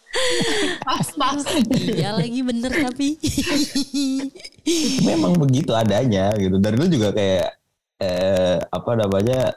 [0.85, 1.41] Pas, pas.
[1.73, 3.17] Iya lagi bener tapi.
[5.03, 6.61] memang begitu adanya gitu.
[6.61, 7.49] Dari dulu juga kayak
[7.99, 9.57] eh, apa namanya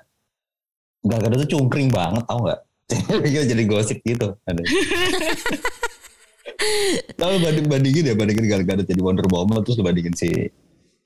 [1.06, 2.60] Gal Gadot tuh cungkring banget tau nggak?
[3.26, 4.62] Gitu, jadi gosip gitu ada.
[7.20, 10.30] Kalau banding bandingin ya bandingin Gal Gadot jadi Wonder Woman terus bandingin si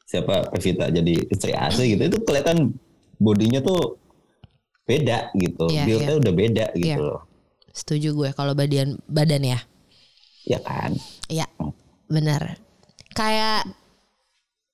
[0.05, 2.05] siapa Pevita jadi istri asli gitu.
[2.05, 2.71] Itu kelihatan
[3.17, 3.97] bodinya tuh
[4.85, 5.65] beda gitu.
[5.69, 6.97] Iya, build-nya udah beda gitu Iya.
[7.01, 7.29] loh
[7.71, 9.60] Setuju gue kalau badan badan ya.
[10.43, 10.97] ya kan
[11.29, 11.45] Iya,
[12.08, 12.58] benar.
[13.13, 13.69] Kayak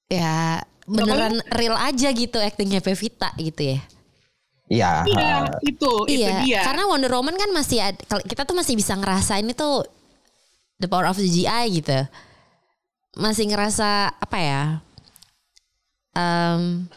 [0.08, 3.80] ya beneran real aja gitu aktingnya Pevita gitu ya.
[4.66, 6.62] iya Iya, itu, itu iya, dia.
[6.66, 9.70] karena Wonder Woman kan masih ad- kalau kita tuh masih bisa ngerasain itu
[10.78, 12.06] the power of the GI gitu.
[13.16, 14.64] Masih ngerasa apa ya?
[16.16, 16.88] Em,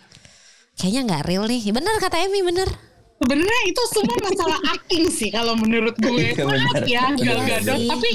[0.78, 1.62] kayaknya nggak real nih.
[1.70, 2.68] Bener kata Emi, bener.
[3.18, 6.32] Sebenarnya itu semua masalah acting sih kalau menurut gue.
[6.32, 8.10] Iya, Maaf ya Gal Iya Gadot, tapi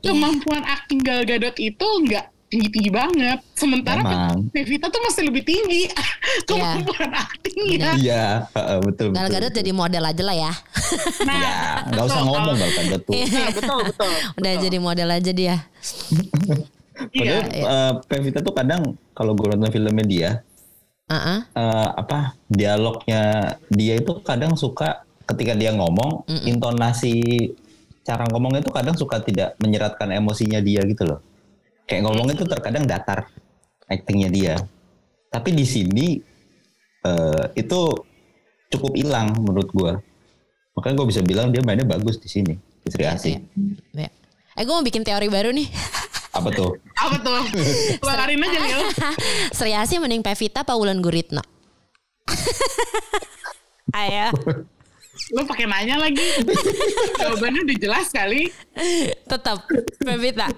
[0.00, 3.38] kemampuan acting Gal Gadot itu nggak tinggi-tinggi banget.
[3.52, 4.32] Sementara.
[4.48, 5.92] Pevita tuh masih lebih tinggi
[6.48, 7.90] kemampuan aktingnya.
[8.00, 9.12] Iya, heeh, betul.
[9.12, 9.34] Gal betul.
[9.36, 10.52] Gadot jadi model aja lah ya.
[11.28, 11.56] Nah, Ya,
[11.92, 12.28] nggak usah betul.
[12.32, 13.12] ngomong Gal Gadot tuh.
[13.12, 14.12] Iya, betul, betul.
[14.40, 14.64] Udah betul.
[14.64, 15.56] jadi model aja dia.
[17.10, 17.42] Iya.
[17.42, 20.30] Padahal eh, Pevita tuh kadang kalau gue nonton filmnya dia,
[21.04, 21.38] Heeh.
[21.52, 23.22] eh, apa dialognya
[23.68, 27.52] dia itu kadang suka ketika dia ngomong intonasi
[28.04, 31.20] cara ngomongnya itu kadang suka tidak menyeratkan emosinya dia gitu loh
[31.84, 33.28] kayak ngomongnya itu terkadang datar
[33.84, 34.54] actingnya dia
[35.28, 36.20] tapi di sini
[37.04, 37.80] eh, itu
[38.72, 39.92] cukup hilang menurut gua
[40.74, 43.36] makanya gue bisa bilang dia mainnya bagus di sini di Sri Asih
[43.94, 44.08] Ya.
[44.56, 45.66] Eh gue mau bikin teori baru nih.
[46.34, 47.42] apa tuh Apa tuh?
[48.02, 48.74] Keluarin aja nih.
[49.56, 51.42] Sri Asih mending Pevita apa Wulan Guritno?
[53.98, 54.34] Ayo.
[55.30, 56.18] Lo pakai nanya lagi.
[57.22, 58.50] Jawabannya udah jelas kali.
[59.30, 59.62] Tetap
[60.02, 60.50] Pevita.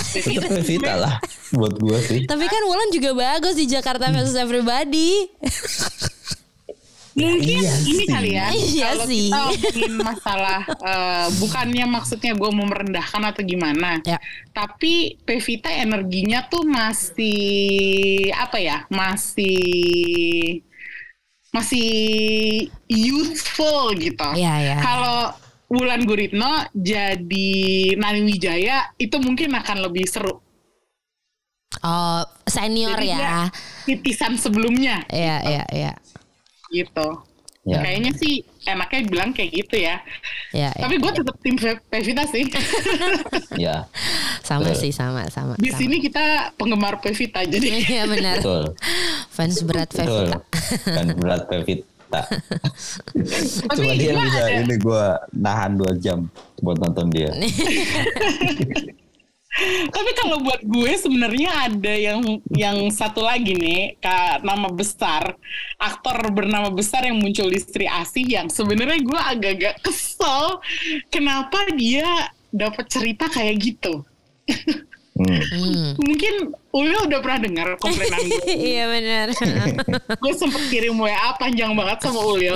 [0.00, 1.14] tetap Pevita lah
[1.50, 5.28] buat gua sih Tapi kan Wulan juga bagus di Jakarta versus Everybody.
[7.10, 8.08] Mungkin Iya ini sih.
[8.08, 8.44] kali ya.
[8.54, 9.26] Iya kalau sih.
[9.26, 13.98] kita ngomongin masalah eh, bukannya maksudnya gue mau merendahkan atau gimana.
[14.06, 14.18] Ya.
[14.54, 17.38] Tapi Pevita energinya tuh masih
[18.30, 18.86] apa ya?
[18.88, 20.62] Masih
[21.50, 21.90] masih
[22.86, 24.28] youthful gitu.
[24.38, 24.76] Iya, iya.
[24.78, 25.34] Kalau
[25.66, 27.50] Wulan Guritno jadi
[27.98, 30.38] Nani Wijaya itu mungkin akan lebih seru.
[31.80, 33.46] Oh senior Jadi ya.
[33.86, 35.92] titisan sebelumnya Iya iya iya.
[36.70, 37.08] Gitu.
[37.60, 37.76] Ya.
[37.78, 40.00] Kayaknya sih enaknya bilang kayak gitu ya.
[40.50, 40.70] Iya.
[40.70, 40.80] iya.
[40.80, 42.48] Tapi gue tetap tim Pe- Pevita sih.
[43.68, 43.84] ya
[44.40, 44.80] Sama Betul.
[44.80, 45.54] sih sama sama.
[45.54, 45.76] Di sama.
[45.76, 48.40] sini kita penggemar Pevita jadi Iya benar.
[48.40, 48.64] betul
[49.28, 50.38] Fans berat betul Pevita.
[50.88, 52.20] kan berat Pevita
[53.70, 56.26] Cuma dia bisa ada- ini gue nahan dua jam
[56.58, 57.28] buat nonton dia.
[59.90, 62.22] Tapi kalau buat gue sebenarnya ada yang
[62.54, 65.34] yang satu lagi nih, kak nama besar
[65.74, 70.62] aktor bernama besar yang muncul di Sri Asih yang sebenarnya gue agak-agak kesel
[71.10, 74.06] kenapa dia dapat cerita kayak gitu.
[75.20, 75.98] Hmm.
[76.00, 78.54] Mungkin Ulil udah pernah dengar komplainan gue.
[78.70, 79.26] Iya benar.
[80.22, 82.54] gue sempet kirim WA panjang banget sama Ulil.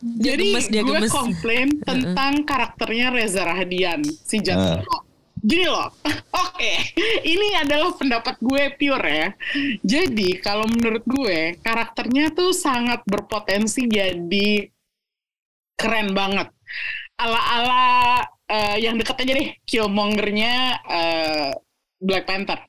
[0.00, 5.11] Dia Jadi gemes, dia gue komplain tentang karakternya Reza Rahadian si Jatiko.
[5.42, 5.90] Gini loh,
[6.46, 6.72] oke,
[7.26, 9.28] ini adalah pendapat gue pure ya.
[9.82, 14.70] Jadi kalau menurut gue karakternya tuh sangat berpotensi jadi
[15.74, 16.46] keren banget.
[17.18, 20.54] Ala-ala eh, yang deket aja deh, Killmongernya
[20.86, 21.50] eh,
[21.98, 22.62] Black Panther.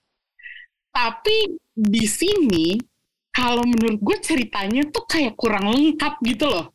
[0.89, 2.77] Tapi di sini
[3.29, 6.73] kalau menurut gue ceritanya tuh kayak kurang lengkap gitu loh.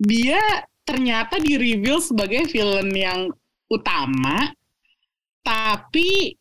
[0.00, 0.40] Dia
[0.88, 3.20] ternyata di reveal sebagai villain yang
[3.72, 4.52] utama,
[5.42, 6.38] tapi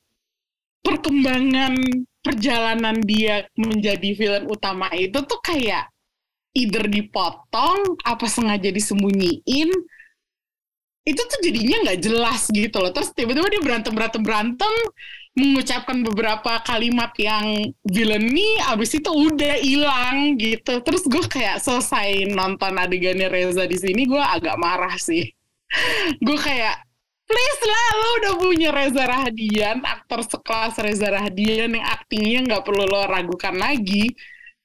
[0.82, 1.78] perkembangan
[2.22, 5.90] perjalanan dia menjadi villain utama itu tuh kayak
[6.54, 9.70] either dipotong apa sengaja disembunyiin
[11.02, 12.94] itu tuh jadinya nggak jelas gitu loh.
[12.94, 14.74] Terus tiba-tiba dia berantem berantem berantem
[15.34, 20.78] mengucapkan beberapa kalimat yang villainy abis itu udah hilang gitu.
[20.86, 25.26] Terus gue kayak selesai nonton adegannya Reza di sini gue agak marah sih.
[26.26, 26.84] Gue kayak
[27.32, 32.84] please lah lo udah punya Reza Rahadian aktor sekelas Reza Rahadian yang aktingnya nggak perlu
[32.84, 34.12] lo ragukan lagi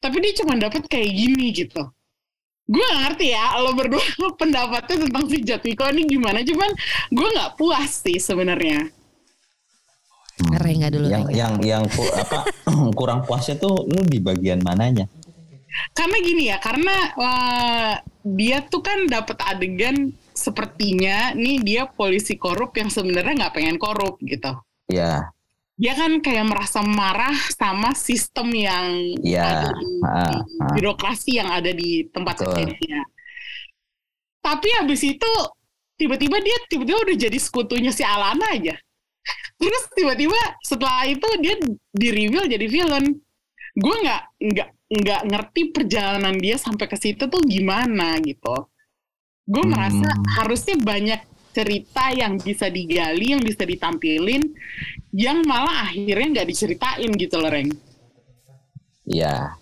[0.02, 1.82] tapi dia cuma dapat kayak gini gitu
[2.66, 4.02] gue gak ngerti ya lo berdua
[4.42, 6.70] pendapatnya tentang si Jatwiko ini gimana cuman
[7.14, 8.90] gue nggak puas sih sebenarnya
[10.36, 11.08] Rengga dulu.
[11.08, 12.44] Yang yang yang ku- apa
[12.98, 15.08] kurang puasnya tuh lu di bagian mananya?
[15.92, 22.76] karena gini ya karena eh, dia tuh kan dapat adegan sepertinya nih dia polisi korup
[22.76, 24.52] yang sebenarnya nggak pengen korup gitu
[24.86, 25.34] Ya,
[25.76, 29.44] dia kan kayak merasa marah sama sistem yang ya.
[29.44, 30.72] ada di, di ah.
[30.72, 33.04] birokrasi yang ada di tempat kerjanya.
[34.40, 35.32] Tapi habis itu
[36.00, 38.78] tiba-tiba dia tiba-tiba udah jadi sekutunya si Alana aja.
[39.60, 41.60] Terus tiba-tiba setelah itu dia
[41.92, 43.06] di reveal jadi villain.
[43.76, 48.70] Gue nggak nggak nggak ngerti perjalanan dia sampai ke situ tuh gimana gitu.
[49.46, 49.72] Gue Hmm.
[49.72, 50.08] merasa
[50.42, 51.20] harusnya banyak
[51.56, 54.44] cerita yang bisa digali, yang bisa ditampilin,
[55.16, 57.72] yang malah akhirnya nggak diceritain gitu loh, Reng.
[59.08, 59.56] Iya.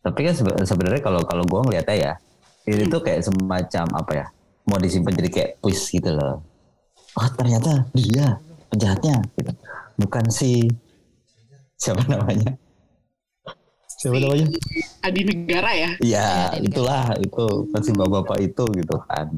[0.00, 2.12] Tapi kan sebe- sebenarnya kalau kalau gua ngeliatnya ya,
[2.64, 4.26] ini tuh kayak semacam apa ya?
[4.64, 6.40] Mau disimpan jadi kayak twist gitu loh.
[7.14, 8.40] Oh ternyata dia
[8.72, 9.52] penjahatnya, gitu.
[10.00, 10.64] bukan si
[11.76, 12.56] siapa namanya?
[14.04, 14.46] Siapa namanya?
[15.00, 15.90] Adi Negara ya.
[16.04, 19.32] Iya, itulah itu pasti bapak-bapak itu gitu kan.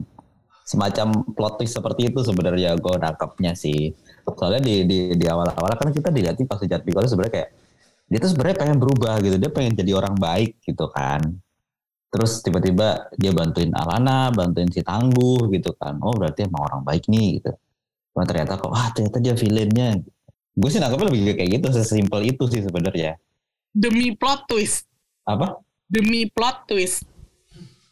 [0.67, 3.95] semacam plot twist seperti itu sebenarnya gue nangkapnya sih.
[4.27, 7.51] Soalnya di di di awal-awal kan kita dilihat pas sejat itu sebenarnya kayak
[8.11, 11.23] dia tuh sebenarnya pengen berubah gitu, dia pengen jadi orang baik gitu kan.
[12.11, 16.03] Terus tiba-tiba dia bantuin Alana, bantuin si Tangguh gitu kan.
[16.03, 17.55] Oh berarti emang orang baik nih gitu.
[18.11, 20.03] Cuma ternyata kok, ah ternyata dia villainnya.
[20.59, 23.23] Gue sih nangkapnya lebih kayak gitu, sesimpel itu sih sebenarnya.
[23.77, 24.89] Demi plot twist.
[25.29, 25.61] Apa?
[25.85, 27.05] Demi plot twist.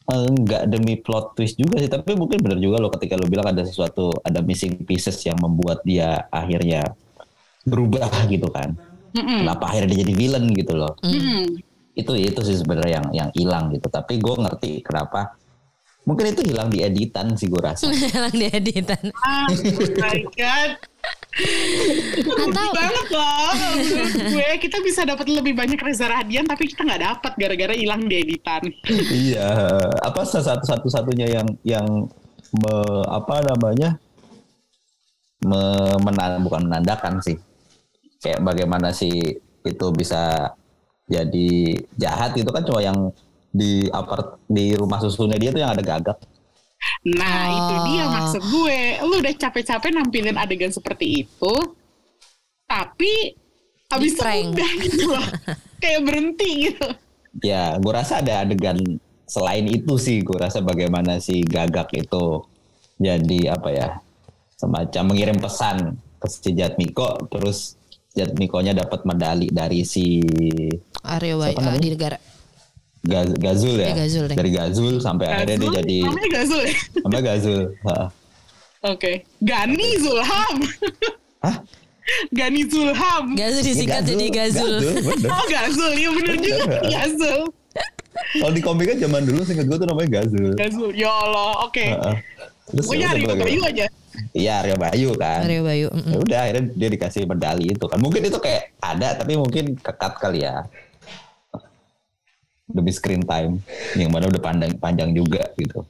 [0.04, 3.64] Enggak demi plot twist juga sih tapi mungkin benar juga loh ketika lo bilang ada
[3.64, 6.88] sesuatu ada missing pieces yang membuat dia akhirnya
[7.68, 8.76] berubah gitu kan.
[9.12, 10.96] Mm kenapa akhirnya dia jadi villain gitu loh.
[11.04, 11.60] Mm
[11.94, 13.88] itu itu sih sebenarnya yang yang hilang gitu.
[13.92, 15.36] Tapi gue ngerti kenapa
[16.04, 17.88] mungkin itu hilang di editan sih gue rasa.
[18.12, 19.04] Hilang di editan.
[19.08, 19.48] Oh
[20.00, 20.70] my god.
[22.24, 23.50] Atau banget loh
[24.30, 24.48] gue.
[24.60, 28.62] Kita bisa dapat lebih banyak Reza Radian tapi kita nggak dapat gara-gara hilang di editan.
[29.10, 29.50] iya,
[30.04, 31.86] apa satu satu satunya yang yang
[32.54, 32.74] me,
[33.08, 33.98] apa namanya
[35.42, 35.60] me,
[36.04, 37.36] menan, bukan menandakan sih.
[38.22, 40.52] Kayak bagaimana sih itu bisa
[41.04, 43.12] jadi jahat itu kan cuma yang
[43.54, 46.18] di apart di rumah susunnya dia tuh yang ada gagak
[47.04, 47.56] Nah oh.
[47.56, 48.80] itu dia maksud gue.
[49.04, 51.54] Lu udah capek-capek nampilin adegan seperti itu,
[52.68, 53.36] tapi
[53.88, 55.26] habis itu udah gitu loh.
[55.82, 56.88] Kayak berhenti gitu.
[57.44, 58.78] Ya, gue rasa ada adegan
[59.28, 60.22] selain itu sih.
[60.24, 62.44] Gue rasa bagaimana si Gagak itu
[62.96, 63.88] jadi apa ya,
[64.56, 67.76] semacam mengirim pesan ke si Jatmiko, terus
[68.14, 70.22] Jatmikonya dapat medali dari si
[71.04, 71.42] Aryo
[71.82, 72.33] di negara
[73.04, 73.92] Gaz, Gazul ya.
[73.92, 76.74] ya Gazul Dari Gazul sampai Gazul, akhirnya dia jadi Namanya Gazul ya?
[77.04, 77.60] Namanya Gazul.
[77.84, 78.00] Oke.
[78.84, 79.14] Okay.
[79.40, 80.56] Gani Zulham.
[81.44, 81.56] Hah?
[82.32, 83.24] Gani Zulham.
[83.36, 84.74] Gazul disingkat ya, jadi Gazul.
[84.80, 87.40] Gazul oh Gazul, ya bener juga Gazul.
[88.14, 90.52] Kalau di komik kan zaman dulu singkat gue tuh namanya Gazul.
[90.56, 91.76] Gazul, ya Allah, oke.
[91.76, 91.90] Okay.
[91.92, 92.16] Uh,
[92.64, 93.86] Terus Rio Bayu aja.
[94.32, 95.44] Iya Rio Bayu kan.
[95.44, 95.88] Rio Bayu.
[95.92, 96.12] Mm -mm.
[96.12, 97.98] Ya udah akhirnya dia dikasih medali itu kan.
[98.00, 100.64] Mungkin itu kayak ada tapi mungkin kekat kali ya
[102.64, 103.60] demi screen time
[103.94, 105.84] yang mana udah panjang panjang juga gitu.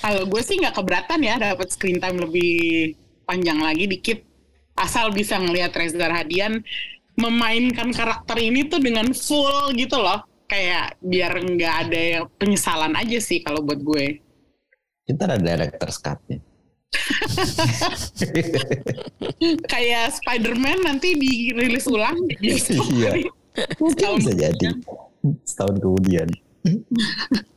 [0.00, 2.94] Kalau gue sih nggak keberatan ya dapat screen time lebih
[3.26, 4.22] panjang lagi dikit
[4.78, 6.62] asal bisa ngelihat Reza Rahadian
[7.18, 13.42] memainkan karakter ini tuh dengan full gitu loh kayak biar nggak ada penyesalan aja sih
[13.42, 14.22] kalau buat gue.
[15.06, 16.38] Kita ada director cutnya.
[19.70, 22.18] kayak Spider-Man nanti dirilis ulang.
[22.38, 23.30] Iya.
[23.82, 24.66] Mungkin bisa jadi
[25.44, 26.28] setahun kemudian.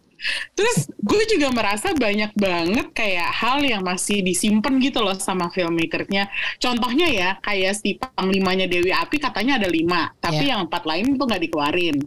[0.55, 6.31] Terus gue juga merasa banyak banget kayak hal yang masih disimpan gitu loh sama filmmakernya.
[6.63, 10.55] Contohnya ya kayak si panglimanya Dewi Api katanya ada lima, tapi yeah.
[10.55, 11.97] yang empat lain tuh nggak dikeluarin.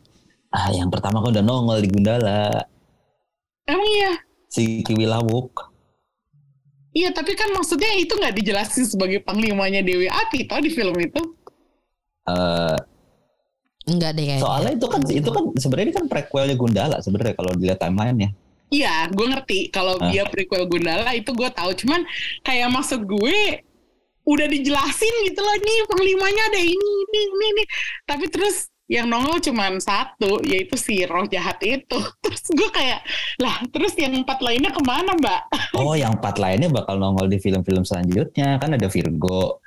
[0.48, 2.64] Ah, yang pertama kan udah nongol di Gundala.
[3.68, 4.12] Emang iya?
[4.48, 5.76] Si Kiwi Lawuk.
[6.96, 11.20] Iya, tapi kan maksudnya itu nggak dijelasin sebagai panglimanya Dewi Api toh di film itu.
[12.24, 12.80] Uh,
[13.87, 14.42] Enggak deh kayaknya.
[14.42, 18.31] Soalnya itu kan itu kan sebenarnya kan prequelnya Gundala sebenarnya kalau dilihat timelinenya.
[18.66, 19.70] Iya, gue ngerti.
[19.70, 20.11] Kalau uh.
[20.11, 21.70] dia prequel Gundala itu gue tahu.
[21.79, 22.03] Cuman
[22.42, 23.62] kayak maksud gue
[24.27, 27.64] udah dijelasin gitu loh nih panglimanya ada ini ini ini, ini.
[28.03, 31.99] Tapi terus yang nongol cuma satu yaitu si roh jahat itu.
[32.27, 33.03] Terus gue kayak
[33.42, 35.42] lah terus yang empat lainnya ke mana mbak?
[35.79, 39.62] Oh yang empat lainnya bakal nongol di film-film selanjutnya kan ada Virgo.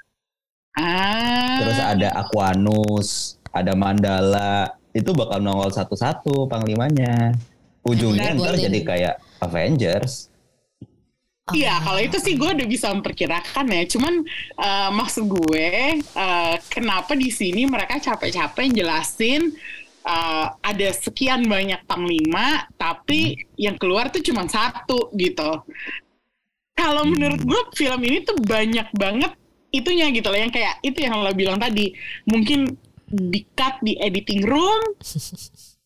[0.76, 1.60] Ah.
[1.60, 7.38] Terus ada Aquanus ada Mandala itu bakal nongol satu-satu panglimanya
[7.86, 10.30] ujungnya ntar jadi kayak Avengers
[11.50, 13.84] Iya, kalau itu sih gue udah bisa memperkirakan ya.
[13.90, 14.22] Cuman
[14.58, 19.50] uh, maksud gue, uh, kenapa di sini mereka capek-capek jelasin
[20.06, 23.42] uh, ada sekian banyak panglima, tapi hmm.
[23.58, 25.66] yang keluar tuh cuma satu gitu.
[26.78, 27.12] Kalau hmm.
[27.18, 29.34] menurut gue film ini tuh banyak banget
[29.70, 31.94] itunya gitu loh, yang kayak itu yang lo bilang tadi.
[32.30, 32.78] Mungkin
[33.10, 34.82] di cut di editing room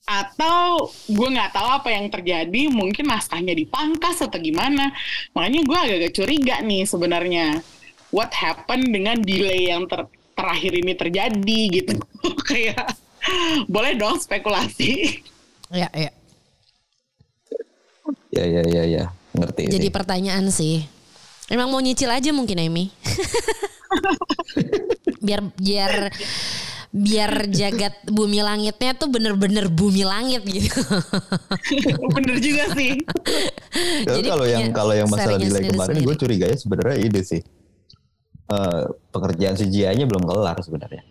[0.04, 4.92] atau gue nggak tahu apa yang terjadi mungkin naskahnya dipangkas atau gimana.
[5.32, 7.64] Makanya gue agak-agak curiga nih sebenarnya
[8.12, 10.04] what happened dengan delay yang ter
[10.36, 11.94] terakhir ini terjadi gitu.
[12.50, 13.00] Kayak
[13.72, 15.24] boleh dong spekulasi.
[15.72, 16.12] Ya ya.
[18.36, 19.04] Ya ya ya ya.
[19.34, 19.96] Ngerti jadi sih.
[19.96, 20.84] pertanyaan sih.
[21.48, 22.88] Emang mau nyicil aja mungkin Amy
[25.26, 26.12] biar biar
[26.94, 30.78] biar jagat bumi langitnya tuh bener-bener bumi langit gitu.
[32.16, 33.02] Bener juga sih.
[34.14, 37.42] Jadi kalau yang kalau yang masalah nilai kemarin gue curiga ya sebenarnya ide sih.
[38.46, 41.02] Uh, pekerjaan CGI-nya belum kelar sebenarnya.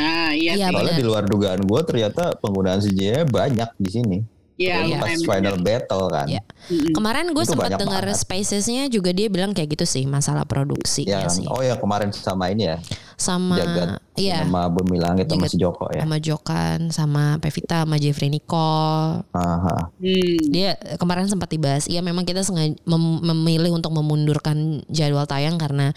[0.00, 0.56] Ah iya.
[0.56, 4.18] iya Soalnya di luar dugaan gue ternyata penggunaan CGI banyak di sini.
[4.58, 6.26] Iya, Itu pas final battle kan.
[6.26, 6.42] Ya.
[6.90, 11.30] Kemarin gue sempat dengar spacesnya juga dia bilang kayak gitu sih masalah produksi Ya, ya
[11.30, 11.46] sih.
[11.46, 12.76] oh ya kemarin sama ini ya,
[13.14, 16.02] Sama Jagat iya sama Bumi Langit sama si Joko ya.
[16.02, 19.22] sama Jokan sama Pevita sama Jeffrey Nicole.
[19.30, 19.94] Aha.
[19.94, 20.38] Hmm.
[20.50, 21.86] Dia kemarin sempat dibahas.
[21.86, 25.94] Iya memang kita sengaja mem- memilih untuk memundurkan jadwal tayang karena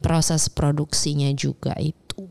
[0.00, 2.24] proses produksinya juga itu.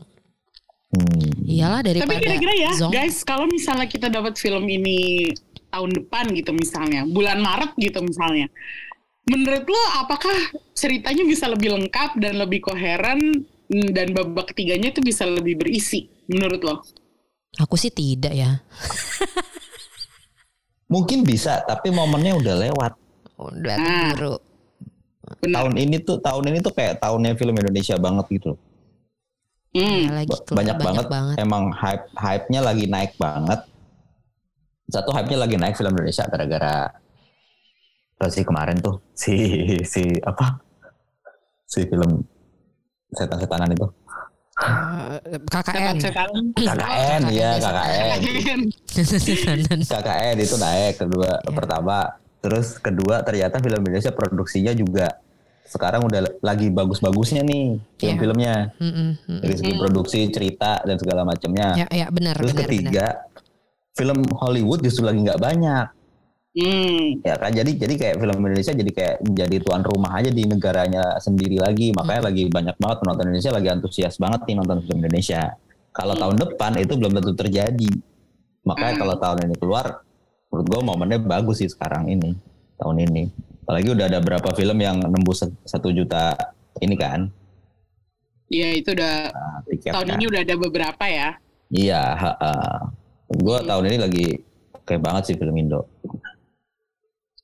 [0.88, 1.44] Hmm.
[1.44, 2.88] Iyalah daripada Tapi kira-kira ya, Zong.
[2.88, 5.28] guys, kalau misalnya kita dapat film ini
[5.68, 8.48] tahun depan gitu misalnya, bulan Maret gitu misalnya,
[9.24, 10.32] menurut lo apakah
[10.72, 16.08] ceritanya bisa lebih lengkap dan lebih koheren mm, dan babak ketiganya itu bisa lebih berisi
[16.26, 16.74] menurut lo?
[17.58, 18.60] Aku sih tidak ya.
[20.88, 22.92] Mungkin bisa, tapi momennya udah lewat.
[23.36, 24.08] Udah Ah.
[24.12, 24.34] keburu.
[25.44, 25.56] Benar.
[25.60, 28.56] Tahun ini tuh tahun ini tuh kayak tahunnya film Indonesia banget gitu.
[29.76, 30.08] Hmm.
[30.08, 31.06] Ya, lagi Ba- keluar banyak, banget.
[31.12, 31.36] banget.
[31.36, 33.60] Emang hype hype-nya lagi naik banget.
[34.88, 36.88] Satu hype-nya lagi naik film Indonesia gara-gara
[38.26, 39.38] sih kemarin tuh si
[39.86, 40.58] si apa
[41.70, 42.18] si film
[43.14, 43.86] setan-setanan itu
[44.58, 45.94] Eh, KKN.
[46.02, 48.60] KKN ya KKN KKN.
[49.86, 51.54] KKN itu naik kedua Iya.
[51.54, 52.10] pertama
[52.42, 55.14] terus kedua ternyata film Indonesia produksinya juga
[55.62, 58.18] sekarang udah lagi bagus-bagusnya nih Iya.
[58.18, 59.10] film-filmnya mm.
[59.46, 63.27] dari segi produksi cerita dan segala macamnya Ya, ya benar, terus benar, benar.
[63.98, 65.86] Film Hollywood justru lagi nggak banyak
[66.58, 67.22] Hmm.
[67.22, 71.20] ya kan jadi jadi kayak film Indonesia jadi kayak jadi tuan rumah aja di negaranya
[71.20, 72.28] sendiri lagi makanya Hmm.
[72.32, 75.54] lagi banyak banget penonton Indonesia lagi antusias banget nih nonton film Indonesia
[75.92, 76.22] kalau Hmm.
[76.24, 77.90] tahun depan itu belum tentu terjadi
[78.64, 79.00] makanya Hmm.
[79.02, 79.86] kalau tahun ini keluar
[80.48, 82.34] menurut gue momennya bagus sih sekarang ini
[82.74, 83.22] tahun ini
[83.62, 86.32] apalagi udah ada berapa film yang nembus satu juta
[86.80, 87.28] ini kan
[88.48, 89.60] Ya itu udah nah,
[89.92, 91.36] tahun ini udah ada beberapa ya.
[91.68, 92.16] iya
[93.30, 94.26] gue tahun ini lagi
[94.82, 95.84] kayak banget sih film Indo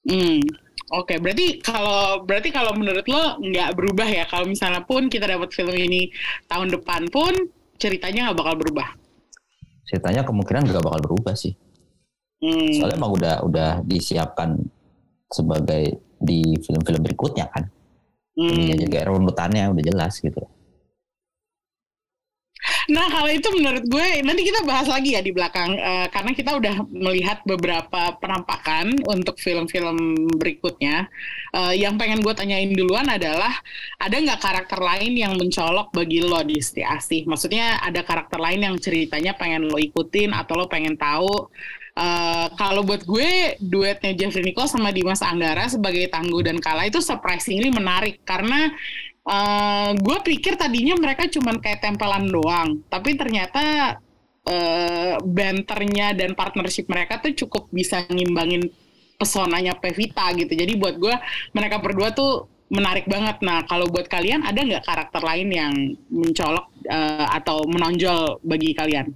[0.05, 0.45] Hmm.
[0.93, 5.49] Oke, berarti kalau berarti kalau menurut lo nggak berubah ya kalau misalnya pun kita dapat
[5.49, 6.13] film ini
[6.45, 7.33] tahun depan pun
[7.81, 8.89] ceritanya nggak bakal berubah.
[9.85, 11.53] ceritanya kemungkinan gak bakal berubah sih
[12.41, 12.73] Hmm.
[12.73, 14.57] soalnya emang udah udah disiapkan
[15.29, 17.69] sebagai di film-film berikutnya kan
[18.33, 18.77] Hmm.
[18.77, 20.41] juga runutannya udah jelas gitu
[22.91, 26.51] Nah kalau itu menurut gue nanti kita bahas lagi ya di belakang eh, karena kita
[26.57, 31.09] udah melihat beberapa penampakan untuk film-film berikutnya.
[31.57, 33.53] Eh, yang pengen gue tanyain duluan adalah
[33.97, 37.25] ada nggak karakter lain yang mencolok bagi lo di Asih?
[37.25, 41.49] Maksudnya ada karakter lain yang ceritanya pengen lo ikutin atau lo pengen tahu?
[41.95, 46.99] Eh, kalau buat gue duetnya Jeffrey Nicole sama Dimas Anggara sebagai Tangguh dan Kala itu
[46.99, 48.75] surprisingly menarik karena
[49.25, 53.97] eh gue pikir tadinya mereka cuman kayak tempelan doang, tapi ternyata
[54.45, 58.69] eh banternya dan partnership mereka tuh cukup bisa ngimbangin
[59.17, 60.53] pesonanya Pevita gitu.
[60.53, 61.15] Jadi buat gue
[61.57, 63.41] mereka berdua tuh menarik banget.
[63.41, 65.73] Nah kalau buat kalian ada nggak karakter lain yang
[66.13, 69.09] mencolok eh, atau menonjol bagi kalian?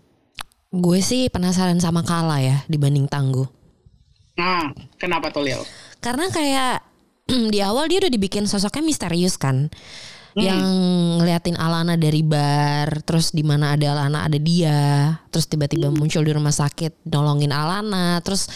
[0.73, 3.49] Gue sih penasaran sama Kala ya dibanding Tangguh.
[4.41, 5.61] Nah kenapa tuh Lil?
[6.01, 6.88] Karena kayak
[7.53, 9.69] di awal dia udah dibikin sosoknya misterius kan.
[10.39, 10.63] Yang
[11.19, 16.31] ngeliatin Alana dari bar, terus di mana ada Alana ada dia, terus tiba-tiba muncul di
[16.31, 18.47] rumah sakit nolongin Alana, terus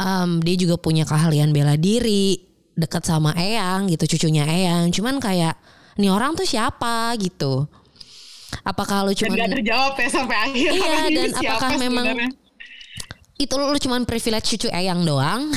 [0.00, 2.40] em, dia juga punya keahlian bela diri,
[2.72, 4.88] dekat sama Eyang gitu, cucunya Eyang.
[4.96, 5.60] Cuman kayak
[6.00, 7.68] nih orang tuh siapa gitu.
[8.64, 10.70] Apakah lu Dan cuman gak terjawab ya sampai akhir.
[10.72, 12.30] Iya, Ini dan apakah memang sebenarnya?
[13.40, 15.48] Itu lu cuman privilege cucu Eyang doang.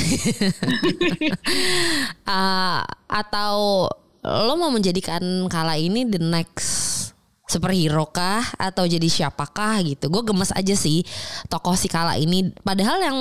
[2.24, 3.86] Ah, atau
[4.24, 5.20] lo mau menjadikan
[5.52, 7.12] Kala ini the next
[7.52, 8.42] superhero kah?
[8.56, 10.08] Atau jadi siapakah gitu?
[10.08, 11.04] Gue gemes aja sih
[11.52, 12.50] tokoh si Kala ini.
[12.64, 13.20] Padahal yang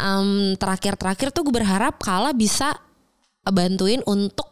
[0.00, 2.72] em, terakhir-terakhir tuh gue berharap Kala bisa
[3.44, 4.48] bantuin untuk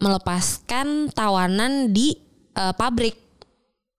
[0.00, 2.20] melepaskan tawanan di
[2.52, 3.16] eh, pabrik.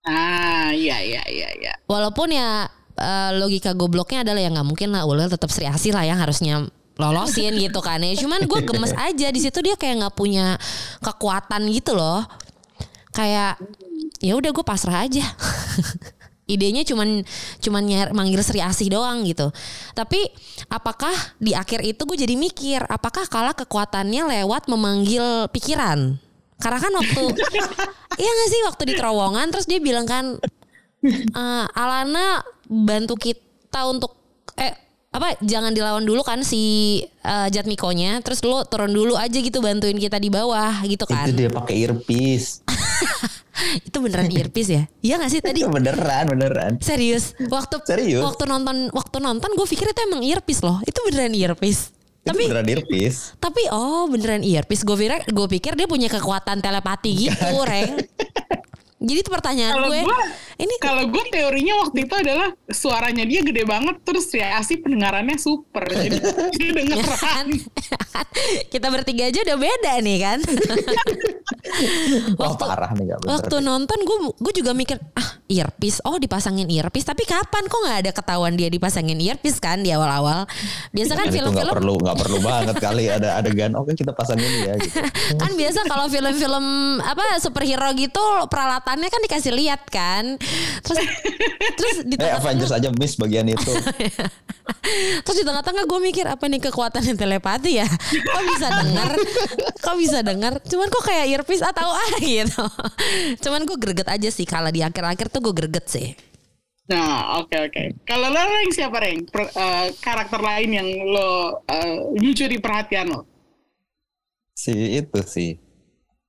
[0.02, 1.74] Ah, iya iya iya iya.
[1.86, 6.04] Walaupun ya eh, logika gobloknya adalah ya nggak mungkin lah Ulil tetap Sri Asih lah
[6.04, 6.66] yang harusnya
[7.00, 8.12] lolosin gitu kan ya.
[8.18, 10.56] Cuman gue gemes aja di situ dia kayak nggak punya
[11.00, 12.24] kekuatan gitu loh.
[13.12, 13.60] Kayak
[14.20, 15.24] ya udah gue pasrah aja.
[16.52, 17.22] Idenya cuman
[17.62, 19.48] cuman nyar, manggil Sri Asih doang gitu.
[19.96, 20.28] Tapi
[20.68, 26.20] apakah di akhir itu gue jadi mikir apakah kalah kekuatannya lewat memanggil pikiran?
[26.60, 27.24] Karena kan waktu
[28.20, 30.36] Iya gak sih waktu di terowongan terus dia bilang kan
[31.02, 34.14] "Eh, Alana bantu kita untuk
[34.54, 34.72] eh
[35.12, 36.62] apa jangan dilawan dulu kan si
[37.04, 41.28] eh, Jatmikonya terus lu turun dulu aja gitu bantuin kita di bawah gitu kan.
[41.28, 42.64] itu dia pakai earpiece
[43.88, 44.82] itu beneran earpiece ya?
[45.04, 45.60] Iya gak sih tadi?
[45.60, 46.72] Itu beneran, beneran.
[46.80, 47.36] Serius?
[47.38, 48.24] Waktu Serius?
[48.24, 50.80] waktu nonton waktu nonton gue pikir itu emang earpiece loh.
[50.82, 51.92] Itu beneran earpiece.
[52.22, 53.18] Itu Tapi beneran earpiece.
[53.36, 54.82] tapi oh beneran earpiece.
[54.82, 58.00] Gue pikir gue pikir dia punya kekuatan telepati gitu, Reng.
[59.02, 60.00] Jadi itu pertanyaan Kalau gue.
[60.00, 60.18] gue,
[60.62, 65.82] Ini kalau gue teorinya waktu itu adalah suaranya dia gede banget, terus reaksi pendengarannya super,
[65.90, 66.18] jadi
[66.54, 66.76] dia ya kan?
[66.78, 67.46] dengeran.
[68.70, 70.38] Kita bertiga aja udah beda nih kan.
[72.38, 73.30] Wah parah nih gak bener.
[73.34, 77.98] Waktu nonton gue gue juga mikir ah earpiece oh dipasangin earpiece tapi kapan kok nggak
[78.08, 80.48] ada ketahuan dia dipasangin earpiece kan di awal-awal
[80.96, 84.16] biasa kan Dan itu nggak film-film perlu nggak perlu banget kali ada adegan oke kita
[84.16, 85.04] pasang ini ya gitu.
[85.42, 86.64] kan biasa kalau film-film
[87.04, 90.40] apa superhero gitu peralatannya kan dikasih lihat kan
[90.82, 90.98] terus
[91.76, 93.72] terus di Eh tengah-tengah Avengers aja miss bagian itu.
[95.26, 99.10] terus di tengah-tengah gue mikir apa nih kekuatan yang telepati ya kok bisa dengar
[99.78, 102.62] kok bisa dengar cuman kok kayak earpiece atau ah gitu
[103.42, 106.08] cuman gue greget aja sih kalau di akhir-akhir tuh gue greget sih
[106.82, 108.04] Nah, oke oke.
[108.04, 109.24] Kalau lo Reng siapa Reng?
[109.30, 113.22] Per- eh, karakter lain yang lo eh, mencuri perhatian lo?
[114.52, 115.56] si itu sih.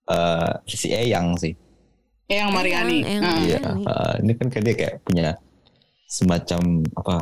[0.08, 1.58] eh si Eyang sih.
[2.34, 2.98] Eh, yang Mariani.
[3.00, 3.38] Eyang, Ah.
[3.38, 3.46] Eyang.
[3.46, 5.28] Iya, eh, ini kan kayak dia kayak punya
[6.04, 6.62] semacam
[6.94, 7.16] apa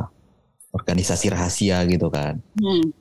[0.70, 2.92] organisasi rahasia gitu kan, Hmm.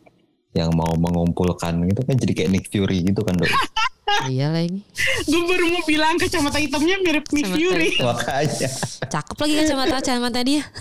[0.51, 3.47] yang mau mengumpulkan gitu kan jadi kayak Nick Fury gitu kan dok.
[4.27, 4.83] iya lagi
[5.23, 7.89] Gue baru mau bilang kacamata hitamnya mirip Nick Kacamata Fury.
[7.97, 8.67] Makanya,
[9.07, 10.61] cakep lagi kacamata kacamata dia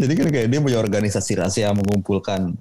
[0.00, 2.56] jadi kan kayak dia punya organisasi rahasia mengumpulkan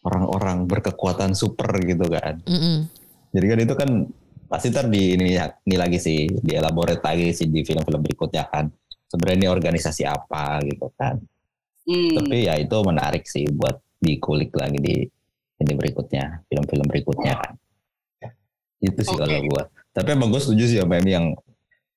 [0.00, 2.40] orang-orang berkekuatan super gitu kan.
[2.44, 2.88] Mm-mm.
[3.32, 3.90] Jadi kan itu kan
[4.48, 8.66] pasti ntar di ini, ini lagi sih, dielaborate lagi sih di film-film berikutnya kan.
[9.08, 11.20] Sebenarnya ini organisasi apa gitu kan.
[11.88, 12.16] Hmm.
[12.16, 14.96] Tapi ya itu menarik sih buat dikulik lagi di
[15.58, 17.52] ini berikutnya, film-film berikutnya kan.
[18.80, 19.28] Itu sih Oke.
[19.28, 19.62] kalau gua.
[19.92, 21.26] Tapi emang gue setuju sih sama ini yang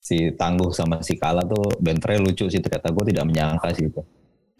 [0.02, 4.02] si Tangguh sama si Kala tuh bentre lucu sih ternyata gue tidak menyangka sih itu.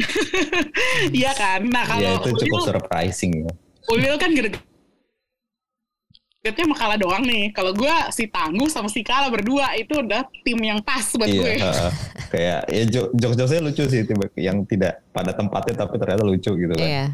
[1.02, 1.66] Iya kan.
[1.66, 3.52] Nah kalau Ya itu cukup Ulil, surprising ya.
[3.90, 4.60] Ulil kan gede
[6.42, 7.54] Getnya sama Kala doang nih.
[7.54, 11.38] Kalau gue si Tangguh sama si Kala berdua itu udah tim yang pas buat Iya,
[11.38, 11.54] gue.
[11.56, 11.92] heeh.
[12.32, 12.84] kayak ya
[13.14, 16.82] jokes-jokesnya lucu sih tiba yang tidak pada tempatnya tapi ternyata lucu gitu kan.
[16.82, 17.06] iya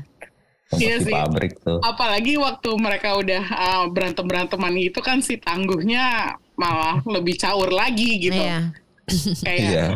[0.69, 1.11] Iya di sih.
[1.11, 1.79] pabrik tuh.
[1.81, 8.35] Apalagi waktu mereka udah uh, berantem-beranteman itu kan si Tangguhnya malah lebih caur lagi gitu.
[8.37, 8.71] iya
[9.43, 9.87] Kayak Iya.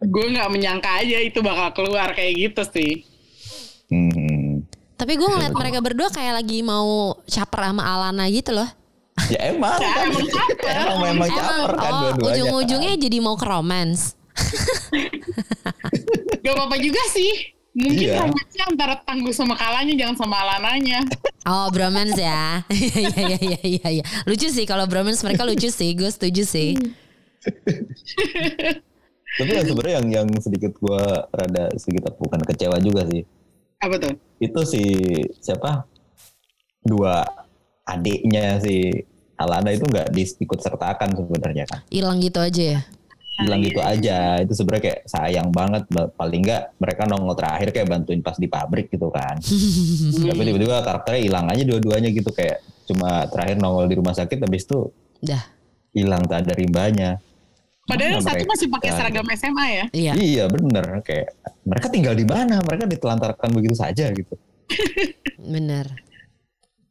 [0.00, 3.02] gue nggak menyangka aja itu bakal keluar kayak gitu sih.
[3.90, 4.37] Hmm.
[4.98, 6.86] Tapi gue ngeliat mereka berdua kayak lagi mau
[7.24, 8.66] caper sama Alana gitu loh
[9.26, 10.04] Ya emang Ya, kan.
[10.06, 10.74] emang caper.
[10.76, 12.26] emang memang caper kan oh dua-duanya.
[12.28, 14.14] ujung-ujungnya jadi mau ke romance
[16.38, 17.32] Gak apa-apa juga sih.
[17.74, 18.22] Mungkin Iya.
[18.22, 21.02] romansnya antara Tangguh sama Kalanya jangan sama Alananya.
[21.44, 24.04] Oh bromance ya Iya iya iya iya iya.
[24.24, 26.78] Lucu sih kalau bromance mereka lucu sih Gue setuju sih
[29.30, 33.22] Tapi yang sebenarnya yang yang sedikit gua rada sedikit bukan kecewa juga sih.
[33.78, 34.14] Apa tuh?
[34.42, 34.82] Itu si
[35.38, 35.86] siapa?
[36.82, 37.22] Dua
[37.86, 38.90] adiknya si
[39.38, 41.80] Alana itu nggak diikut sertakan sebenarnya kan.
[41.88, 42.80] Hilang gitu aja ya
[43.38, 44.42] Bilang gitu aja.
[44.42, 45.86] Itu sebenarnya kayak sayang banget.
[45.94, 49.38] Paling nggak mereka nongol terakhir kayak bantuin pas di pabrik gitu kan.
[50.26, 54.66] Tapi tiba-tiba karakternya hilang aja dua-duanya gitu kayak cuma terakhir nongol di rumah sakit habis
[54.66, 54.90] itu
[55.22, 55.58] Dah
[55.94, 57.10] hilang tak ada rimbanya.
[57.88, 58.50] Padahal Mana satu mereka?
[58.52, 59.84] masih pakai seragam SMA ya.
[59.96, 61.28] Iya Iya bener kayak
[61.68, 62.64] mereka tinggal di mana?
[62.64, 64.34] Mereka ditelantarkan begitu saja gitu.
[65.54, 65.86] bener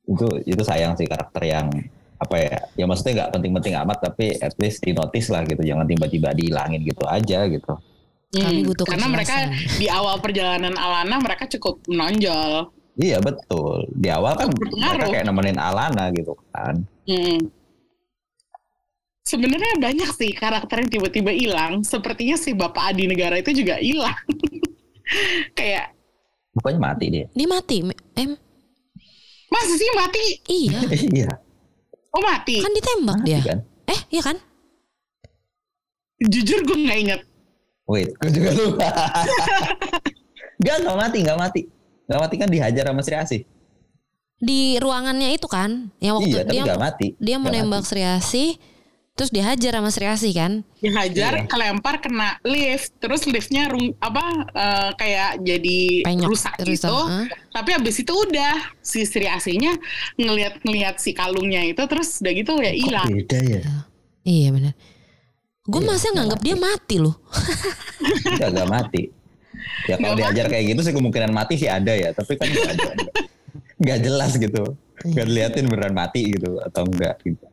[0.08, 1.68] Itu itu sayang sih karakter yang
[2.18, 2.58] apa ya?
[2.80, 5.60] Ya maksudnya nggak penting-penting amat tapi at least di notice lah gitu.
[5.60, 7.74] Jangan tiba-tiba dihilangin gitu aja gitu.
[8.28, 9.36] Kami Hmm, butuh Karena mereka
[9.80, 12.70] di awal perjalanan Alana mereka cukup menonjol.
[12.98, 13.88] Iya betul.
[13.94, 14.94] Di awal kan Berpengaruh.
[15.00, 16.76] mereka kayak nemenin Alana gitu kan.
[17.08, 17.40] Hmm.
[19.28, 21.84] Sebenarnya banyak sih karakter yang tiba-tiba hilang.
[21.84, 24.16] Sepertinya si Bapak Adi Negara itu juga hilang.
[25.58, 25.92] Kayak
[26.56, 27.26] Bukannya mati dia.
[27.36, 27.84] Dia mati
[28.16, 28.32] Em
[29.48, 30.24] masa sih mati?
[30.48, 30.80] Iya
[31.20, 31.30] iya.
[32.16, 32.64] Oh mati.
[32.64, 33.60] Kan ditembak Mati dia kan.
[33.92, 34.38] Eh iya kan
[36.24, 37.22] Jujur gue nggak inget.
[37.88, 38.90] Wait, gue juga lupa.
[40.66, 41.62] Gak, gak mati, gak mati.
[42.10, 43.42] Gak mati kan dihajar sama Sri Asih.
[44.42, 47.08] Di ruangannya itu kan Yang waktu Iya, tapi dia gak mati.
[47.22, 47.86] Dia menembak.
[47.86, 48.58] Sri Asih
[49.18, 51.50] Terus dihajar sama Sri Asih kan Dihajar, Iya.
[51.50, 52.94] kelempar, kena lift.
[53.02, 56.96] Terus liftnya rung, apa eh, kayak jadi Penyok rusak rusak, gitu.
[57.50, 59.74] Tapi abis itu udah si Sri Asihnya
[60.16, 63.10] ngeliat-ngeliat si kalungnya itu terus udah gitu ya hilang.
[63.10, 63.62] beda ya?
[64.22, 64.74] Iya benar
[65.66, 67.16] Gue Iya, masih nganggap dia mati loh
[68.38, 69.10] Gak, gak mati.
[69.90, 72.14] Ya kalau diajar kayak gitu sih kemungkinan mati sih ada ya.
[72.14, 72.86] Tapi kan gak, ada.
[73.88, 74.64] Gak jelas gitu.
[75.04, 77.46] Gak diliatin beneran mati gitu atau enggak gitu.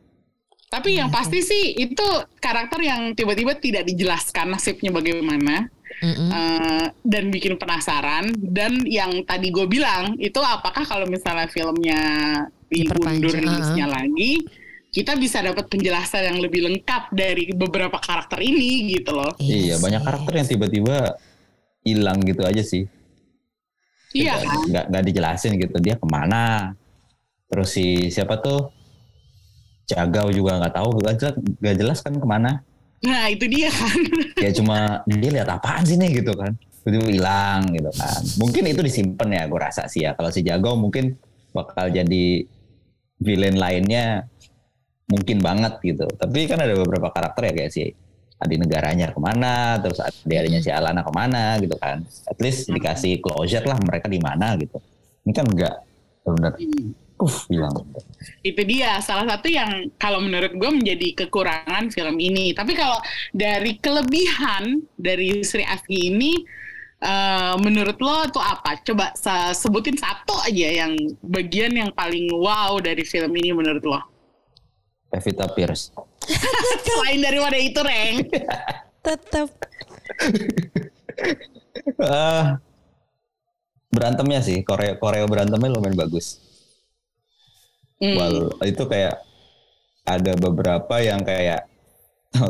[0.75, 2.03] Tapi yang pasti sih itu
[2.43, 5.71] karakter yang tiba-tiba tidak dijelaskan nasibnya bagaimana.
[5.95, 6.27] Mm-hmm.
[6.27, 12.03] Uh, dan bikin penasaran dan yang tadi gue bilang itu apakah kalau misalnya filmnya
[12.67, 14.03] diundur rilisnya uh-huh.
[14.03, 14.43] lagi
[14.91, 19.35] kita bisa dapat penjelasan yang lebih lengkap dari beberapa karakter ini gitu loh.
[19.43, 20.97] Iya, banyak karakter yang tiba-tiba
[21.83, 22.87] hilang gitu aja sih.
[24.15, 24.39] Iya.
[24.71, 26.75] Nggak nggak dijelasin gitu dia ke mana.
[27.51, 28.71] Terus si siapa tuh
[29.85, 32.51] Jagau juga nggak tahu gak jelas, gak jelas kan ke mana.
[33.05, 33.99] Nah itu dia kan.
[34.45, 36.57] ya cuma dia lihat apaan sih nih gitu kan.
[36.85, 38.21] Itu hilang gitu kan.
[38.41, 40.17] Mungkin itu disimpan ya gue rasa sih ya.
[40.17, 41.13] Kalau si Jagau mungkin
[41.53, 42.45] bakal jadi
[43.21, 44.25] villain lainnya
[45.05, 46.09] mungkin banget gitu.
[46.17, 47.83] Tapi kan ada beberapa karakter ya kayak si
[48.35, 52.01] adi negaranya ke mana, terus adi-adinya si Alana ke mana gitu kan.
[52.25, 54.81] At least dikasih closure lah mereka di mana gitu.
[55.25, 55.75] Ini kan enggak
[56.25, 56.57] benar
[57.15, 57.73] puff bilang.
[58.43, 62.51] Itu dia salah satu yang kalau menurut gue menjadi kekurangan film ini.
[62.51, 62.99] Tapi kalau
[63.31, 66.35] dari kelebihan dari Sri Asgi ini,
[67.01, 68.79] uh, menurut lo tuh apa?
[68.83, 69.15] Coba
[69.55, 70.93] sebutin satu aja yang
[71.23, 74.01] bagian yang paling wow dari film ini menurut lo.
[75.09, 75.95] Pevita Pierce.
[76.85, 78.15] Selain dari wadah itu, Reng.
[78.99, 79.47] Tetap.
[82.03, 82.45] uh,
[83.95, 86.44] berantemnya sih, Korea Korea berantemnya lumayan bagus.
[88.03, 88.15] Mm.
[88.19, 88.37] Well,
[88.67, 89.15] itu kayak
[90.05, 91.65] ada beberapa yang kayak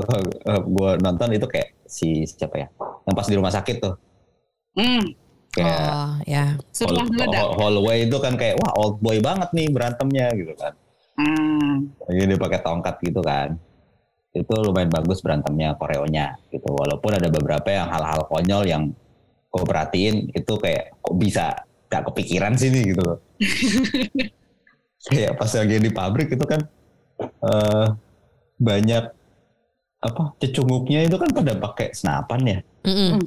[0.75, 2.67] gue nonton itu kayak si siapa ya?
[3.05, 3.95] Yang pas di rumah sakit tuh.
[4.75, 5.05] Mm.
[5.55, 6.45] kayak oh, ya.
[6.75, 10.73] Setelah hall, hallway itu kan kayak wah old boy banget nih berantemnya gitu kan.
[11.15, 11.95] Mm.
[12.11, 13.55] jadi dia pakai tongkat gitu kan.
[14.35, 16.67] Itu lumayan bagus berantemnya koreonya gitu.
[16.67, 18.83] Walaupun ada beberapa yang hal-hal konyol yang
[19.55, 21.55] gue perhatiin itu kayak kok bisa
[21.87, 23.17] gak kepikiran sih nih gitu loh
[25.09, 26.61] kayak pas lagi di pabrik itu kan
[27.45, 27.87] uh,
[28.57, 29.03] banyak
[30.05, 32.59] apa cecunguknya itu kan pada pakai senapan ya?
[32.85, 33.19] Mm -hmm.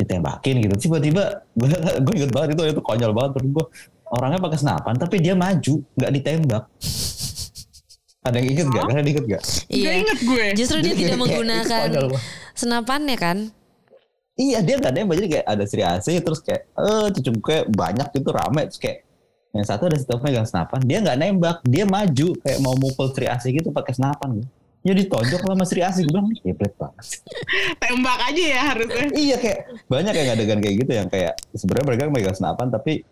[0.00, 0.74] ditembakin gitu.
[0.88, 3.30] Tiba-tiba gue gue inget banget itu itu konyol banget.
[3.40, 3.66] Terus gue
[4.10, 6.64] orangnya pakai senapan tapi dia maju nggak ditembak.
[8.20, 8.84] Ada yang inget gak?
[8.84, 9.42] Kalian inget gak?
[9.72, 9.90] Iya.
[10.04, 10.46] Inget gue.
[10.52, 11.88] Justru dia, dia tidak menggunakan
[12.52, 13.48] senapannya kan?
[14.36, 15.16] Iya dia gak nembak.
[15.24, 18.68] Jadi kayak ada Sri Asih Terus kayak Eh cecunguknya banyak gitu rame.
[18.68, 18.98] Terus kayak
[19.50, 23.26] yang satu ada satu megang senapan, dia nggak nembak, dia maju kayak mau mukul Sri
[23.26, 24.48] Asih gitu pakai senapan gitu.
[24.80, 27.04] Ya ditonjok sama Sri Asih, gue bilang kebet banget.
[27.82, 29.06] Tembak aja ya harusnya.
[29.12, 29.58] iya kayak
[29.90, 33.04] banyak yang adegan kayak gitu yang kayak sebenarnya mereka megang senapan tapi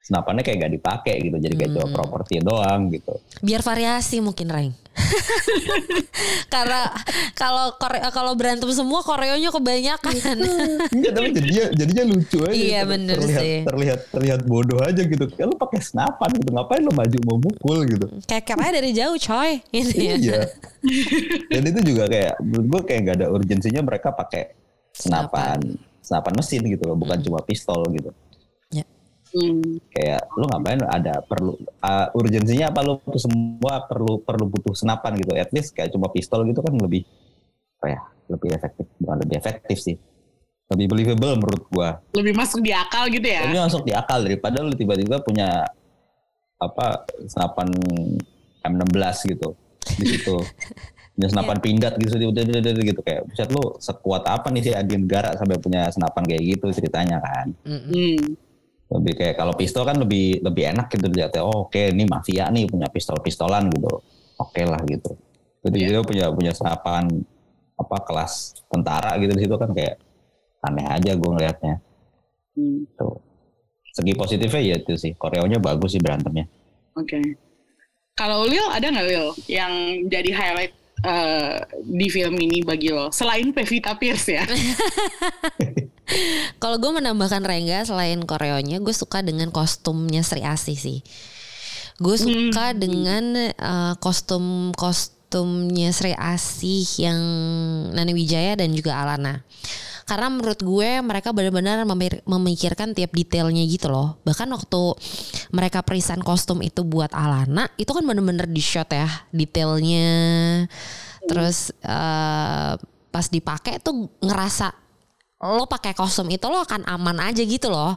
[0.00, 1.78] senapannya kayak gak dipakai gitu jadi kayak hmm.
[1.84, 4.70] cuma properti doang gitu biar variasi mungkin Reng
[6.54, 6.80] karena
[7.34, 7.74] kalau
[8.12, 10.14] kalau berantem semua koreonya kebanyakan.
[10.94, 13.56] Enggak tapi jadinya jadinya lucu aja iya bener terlihat, sih.
[13.66, 15.24] terlihat terlihat bodoh aja gitu.
[15.30, 16.50] Kayak lu pakai senapan gitu.
[16.54, 18.06] Ngapain lu maju mau mukul gitu?
[18.24, 19.52] Kayak aja dari jauh coy.
[19.80, 20.14] Gitu ya.
[20.20, 20.40] iya.
[21.48, 24.52] Dan itu juga kayak menurut gue kayak gak ada urgensinya mereka pakai
[24.92, 25.78] senapan.
[26.04, 26.32] Senapan.
[26.36, 27.26] Mesin gitu loh bukan hmm.
[27.28, 28.12] cuma pistol gitu
[29.30, 29.78] Hmm.
[29.94, 35.32] Kayak lu ngapain ada perlu uh, urgensinya apa lu semua perlu perlu butuh senapan gitu.
[35.38, 37.06] At least kayak cuma pistol gitu kan lebih
[37.78, 38.00] apa ya?
[38.30, 39.96] Lebih efektif, bukan lebih efektif sih.
[40.70, 41.98] Lebih believable menurut gua.
[42.14, 43.46] Lebih masuk di akal gitu ya.
[43.46, 45.66] Lebih masuk di akal daripada lu tiba-tiba punya
[46.60, 47.70] apa senapan
[48.66, 49.54] M16 gitu
[49.98, 50.36] di situ.
[51.10, 51.64] punya senapan yeah.
[51.66, 55.90] pindad gitu gitu, gitu kayak buset lu sekuat apa nih sih Adi Negara sampai punya
[55.90, 57.46] senapan kayak gitu ceritanya kan.
[57.66, 58.49] Mm -hmm
[58.90, 62.50] lebih kayak kalau pistol kan lebih lebih enak gitu lihat oh oke okay, ini mafia
[62.50, 64.02] nih punya pistol pistolan gitu.
[64.40, 65.14] Oke okay lah gitu.
[65.62, 65.88] Jadi yeah.
[65.94, 67.06] dia punya punya senapan
[67.78, 70.02] apa kelas tentara gitu di situ kan kayak
[70.66, 71.74] aneh aja gue ngelihatnya.
[72.58, 72.82] Hmm.
[72.98, 73.22] tuh.
[73.94, 75.12] Segi positifnya ya itu sih.
[75.14, 76.50] Koreonya bagus sih berantemnya.
[76.98, 77.16] Oke.
[77.16, 77.24] Okay.
[78.18, 79.72] kalau Lil ada nggak Lil yang
[80.10, 80.74] jadi highlight
[81.06, 83.08] uh, di film ini bagi lo?
[83.14, 84.44] Selain Pevita Pierce ya
[86.62, 90.98] Kalau gue menambahkan Rengga selain koreonya, gue suka dengan kostumnya Sri Asih sih.
[92.00, 92.78] Gue suka hmm.
[92.80, 93.24] dengan
[93.60, 97.20] uh, kostum kostumnya Sri Asih yang
[97.92, 99.44] Nani Wijaya dan juga Alana.
[100.08, 101.86] Karena menurut gue mereka benar-benar
[102.26, 104.18] memikirkan tiap detailnya gitu loh.
[104.26, 104.82] Bahkan waktu
[105.54, 110.10] mereka perisan kostum itu buat Alana, itu kan benar-benar di shot ya detailnya.
[111.30, 112.74] Terus uh,
[113.14, 114.89] pas dipakai tuh ngerasa
[115.40, 117.96] lo pakai kostum itu lo akan aman aja gitu loh.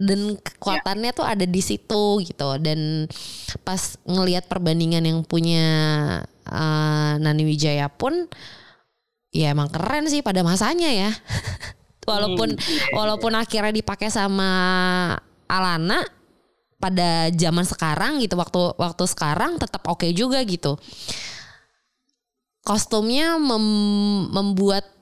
[0.00, 2.56] Dan kekuatannya tuh ada di situ gitu.
[2.60, 3.08] Dan
[3.64, 5.66] pas ngelihat perbandingan yang punya
[6.48, 8.28] uh, Nani Wijaya pun
[9.32, 11.10] ya emang keren sih pada masanya ya.
[12.10, 12.96] Walaupun hmm.
[12.96, 14.50] walaupun akhirnya dipakai sama
[15.46, 16.02] Alana
[16.80, 20.80] pada zaman sekarang gitu waktu waktu sekarang tetap oke okay juga gitu.
[22.64, 23.66] Kostumnya mem,
[24.32, 24.99] membuat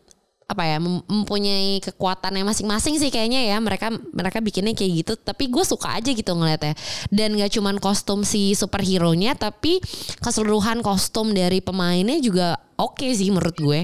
[0.49, 3.61] apa ya mempunyai kekuatannya masing-masing sih kayaknya ya.
[3.61, 5.12] Mereka mereka bikinnya kayak gitu.
[5.20, 6.72] Tapi gue suka aja gitu ngeliatnya.
[7.12, 9.76] Dan gak cuman kostum si superhero nya tapi
[10.24, 13.80] keseluruhan kostum dari pemainnya juga oke okay sih menurut gue.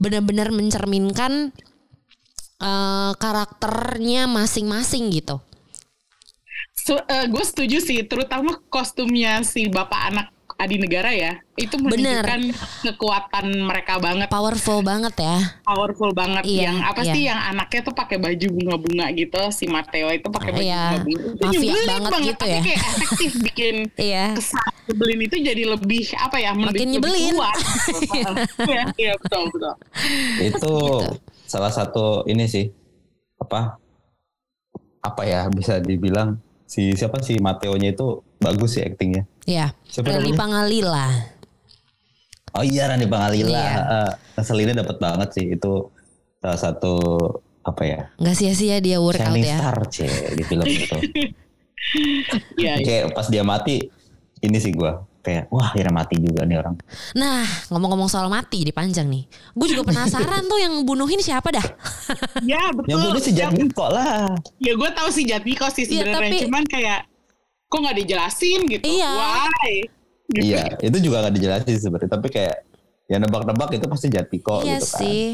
[0.00, 1.52] Benar-benar mencerminkan
[2.64, 5.44] uh, karakternya masing-masing gitu.
[6.88, 10.26] So, uh, gue setuju sih terutama kostumnya si bapak anak
[10.58, 12.82] Adi Negara ya itu menunjukkan Bener.
[12.82, 17.12] kekuatan mereka banget powerful banget ya powerful banget iya, yang apa iya.
[17.14, 20.98] sih yang anaknya tuh pakai baju bunga-bunga gitu si Matteo itu pakai baju iya.
[20.98, 24.24] bunga-bunga mafia banget, banget gitu ya kayak efektif bikin iya.
[24.34, 27.58] kesan nyebelin itu jadi lebih apa ya makin nyebelin kuat
[28.66, 29.74] iya, iya betul betul
[30.42, 30.74] itu gitu.
[31.46, 32.66] salah satu ini sih
[33.38, 33.78] apa
[35.06, 39.24] apa ya bisa dibilang si siapa sih Mateo-nya itu bagus sih aktingnya.
[39.48, 39.72] Iya.
[40.04, 41.08] Rani Pangalila.
[42.52, 43.56] Oh iya Rani Pangalila.
[43.56, 43.72] Iya.
[43.80, 45.88] Uh, ngeselinnya dapat banget sih itu
[46.44, 46.94] salah satu
[47.64, 48.00] apa ya?
[48.20, 49.58] Gak sia-sia dia workout Shining ya.
[49.58, 50.98] Star cie di film itu.
[52.58, 52.84] Iya.
[52.84, 53.88] Kayak pas dia mati
[54.44, 54.92] ini sih gue
[55.28, 56.74] kayak wah akhirnya mati juga nih orang.
[57.12, 61.66] Nah ngomong-ngomong soal mati di panjang nih, gue juga penasaran tuh yang bunuhin siapa dah?
[62.48, 62.88] ya betul.
[62.88, 64.32] Yang bunuh si Jatmiko lah.
[64.56, 66.36] Ya gue tahu si Jatmiko sih iya, sebenarnya, ya, tapi...
[66.48, 67.00] cuman kayak
[67.68, 68.84] kok nggak dijelasin gitu?
[68.88, 69.12] Iya.
[69.12, 69.72] Why?
[70.32, 70.44] Gitu.
[70.48, 72.56] Iya itu juga nggak dijelasin sebenarnya, tapi kayak
[73.08, 75.00] ya nebak-nebak itu pasti Jatmiko iya gitu kan.
[75.04, 75.24] sih.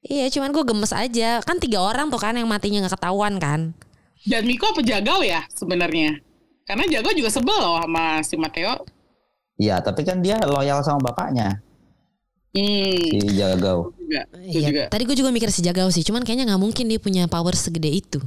[0.00, 3.76] Iya cuman gue gemes aja kan tiga orang tuh kan yang matinya nggak ketahuan kan.
[4.24, 6.16] Jatmiko apa Jagau ya sebenarnya?
[6.64, 8.86] Karena Jago juga sebel loh sama si Mateo.
[9.60, 11.60] Iya, tapi kan dia loyal sama bapaknya.
[12.56, 13.04] Hmm.
[13.12, 13.92] Si Jagau.
[14.08, 14.88] Iya.
[14.88, 17.92] Tadi gue juga mikir si Jagau sih, cuman kayaknya nggak mungkin dia punya power segede
[17.92, 18.18] itu.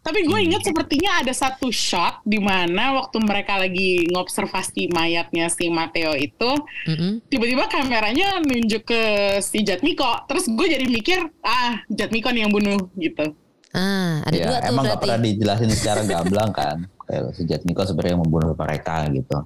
[0.00, 5.68] Tapi gue ingat sepertinya ada satu shot di mana waktu mereka lagi ngobservasi mayatnya si
[5.68, 6.50] Mateo itu,
[6.88, 7.28] mm-hmm.
[7.28, 9.02] tiba-tiba kameranya nunjuk ke
[9.44, 10.24] si Jatmiko.
[10.24, 13.36] Terus gue jadi mikir, ah Jatmiko nih yang bunuh gitu.
[13.70, 14.96] Ah, ada ya, dua tuh emang berarti.
[14.96, 16.76] gak pernah dijelasin secara gamblang kan.
[17.06, 19.36] Kayak si Jatmiko sebenarnya membunuh mereka gitu.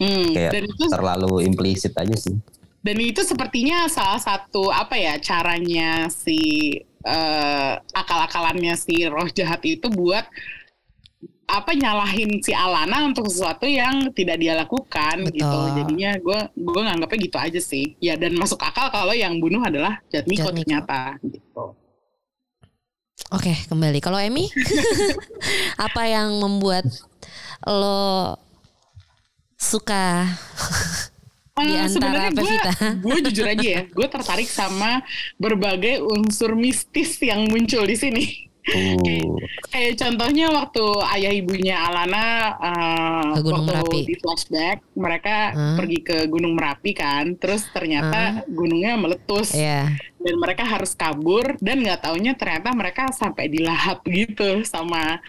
[0.00, 2.34] Hmm, kayak dan itu, terlalu implisit aja sih.
[2.80, 6.72] Dan itu sepertinya salah satu apa ya caranya si
[7.04, 10.24] uh, akal-akalannya si roh jahat itu buat
[11.50, 15.44] apa nyalahin si Alana untuk sesuatu yang tidak dia lakukan gitu.
[15.44, 15.60] Betul.
[15.60, 15.76] gitu.
[15.82, 17.84] Jadinya gue gue nganggapnya gitu aja sih.
[18.00, 20.64] Ya dan masuk akal kalau yang bunuh adalah Jatmiko, Jatmiko.
[20.64, 21.76] ternyata gitu.
[23.30, 23.98] Oke, kembali.
[24.00, 24.48] Kalau Emmy
[25.86, 26.88] apa yang membuat
[27.66, 28.40] lo
[29.60, 30.24] suka
[31.60, 32.72] di uh, antara Pevita?
[33.04, 35.04] Gue jujur aja ya, gue tertarik sama
[35.36, 38.24] berbagai unsur mistis yang muncul di sini.
[38.60, 39.40] Uh.
[39.72, 40.84] kayak, contohnya waktu
[41.16, 44.00] ayah ibunya Alana uh, ke Gunung waktu Merapi.
[44.04, 45.76] di flashback mereka huh?
[45.80, 48.52] pergi ke Gunung Merapi kan, terus ternyata huh?
[48.52, 49.88] gunungnya meletus yeah.
[50.20, 55.24] dan mereka harus kabur dan nggak taunya ternyata mereka sampai dilahap gitu sama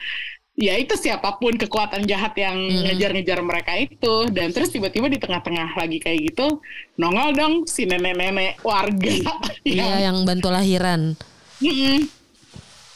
[0.62, 2.94] ya itu siapa pun kekuatan jahat yang mm-hmm.
[2.94, 4.30] ngejar-ngejar mereka itu.
[4.30, 6.62] Dan terus tiba-tiba di tengah-tengah lagi kayak gitu
[7.02, 9.10] nongol dong si nenek-nenek warga.
[9.66, 11.18] Iya yang, yang bantu lahiran.
[11.62, 12.22] Mm-mm.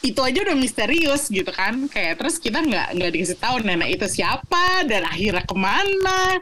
[0.06, 1.90] itu aja udah misterius gitu kan.
[1.90, 6.38] Kayak terus kita nggak nggak dikasih tahu nenek itu siapa dan akhirnya ke mana.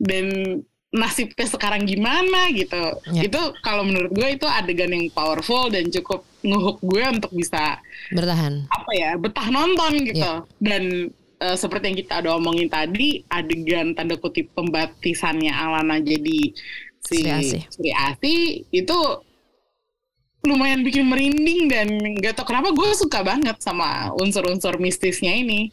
[0.00, 0.58] Dan
[0.92, 3.00] nasibnya sekarang gimana gitu.
[3.16, 3.24] Ya.
[3.24, 7.80] Itu kalau menurut gue itu adegan yang powerful dan cukup ngehook gue untuk bisa
[8.12, 8.68] bertahan.
[8.68, 10.20] Apa ya, betah nonton gitu.
[10.20, 10.44] Ya.
[10.60, 11.08] Dan
[11.40, 16.52] uh, seperti yang kita udah omongin tadi, adegan tanda kutip pembatisannya Alana jadi
[17.02, 17.18] si
[17.72, 18.36] Sri Asi,
[18.70, 18.98] itu
[20.42, 21.86] lumayan bikin merinding dan
[22.18, 25.70] gak tau kenapa gue suka banget sama unsur-unsur mistisnya ini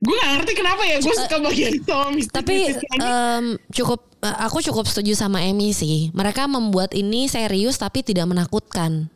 [0.00, 2.72] gue gak ngerti kenapa ya gue suka bagian itu mistis tapi
[3.04, 6.12] um, cukup Eh, aku cukup setuju sama Emmy sih.
[6.12, 9.08] Mereka membuat ini serius tapi tidak menakutkan.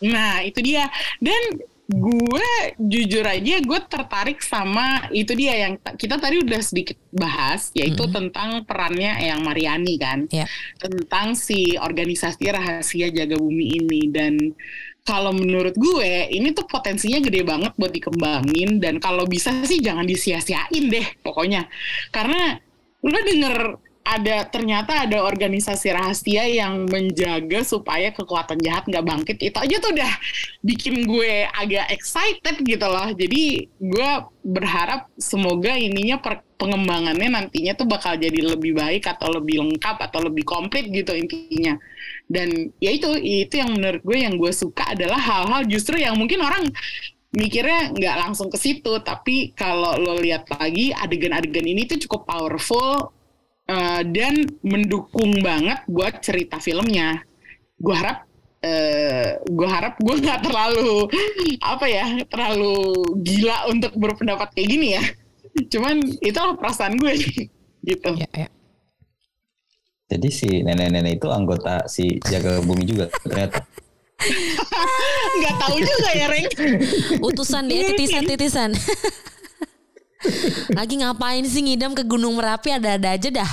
[0.00, 0.88] Nah, itu dia.
[1.20, 2.50] Dan gue
[2.82, 8.10] jujur aja gue tertarik sama itu dia yang kita tadi udah sedikit bahas yaitu mm
[8.10, 8.16] -hmm.
[8.18, 10.24] tentang perannya yang Mariani kan.
[10.32, 10.48] Yeah.
[10.80, 14.56] Tentang si organisasi rahasia jaga bumi ini dan
[15.06, 18.82] kalau menurut gue ini tuh potensinya gede banget buat dikembangin.
[18.82, 21.70] Dan kalau bisa sih jangan disia-siain deh pokoknya.
[22.10, 22.58] Karena
[23.06, 29.38] lu denger ada ternyata ada organisasi rahasia yang menjaga supaya kekuatan jahat nggak bangkit.
[29.42, 30.12] Itu aja tuh udah
[30.62, 33.10] bikin gue agak excited gitu loh.
[33.10, 34.10] Jadi gue
[34.46, 40.24] berharap semoga ininya per, pengembangannya nantinya tuh bakal jadi lebih baik atau lebih lengkap atau
[40.24, 41.76] lebih komplit gitu intinya.
[42.26, 46.42] Dan ya itu itu yang menurut gue yang gue suka adalah hal-hal justru yang mungkin
[46.42, 46.66] orang
[47.36, 48.98] mikirnya nggak langsung ke situ.
[49.04, 53.12] Tapi kalau lo lihat lagi adegan-adegan ini tuh cukup powerful
[53.68, 57.20] uh, dan mendukung banget buat cerita filmnya.
[57.76, 58.24] Gue harap
[58.64, 61.04] uh, gue harap gue nggak terlalu
[61.76, 62.74] apa ya terlalu
[63.20, 65.04] gila untuk berpendapat kayak gini ya
[65.68, 67.14] cuman itulah perasaan gue.
[67.86, 68.18] Gitu.
[68.18, 68.48] Ya, ya.
[70.10, 73.62] jadi si nenek-nenek itu anggota si jaga bumi juga ternyata.
[75.38, 76.46] Nggak tahu juga ya Reng.
[77.22, 78.74] Utusan dia titisan-titisan.
[80.78, 82.74] Lagi ngapain sih ngidam ke Gunung Merapi?
[82.74, 83.52] Ada-ada aja dah.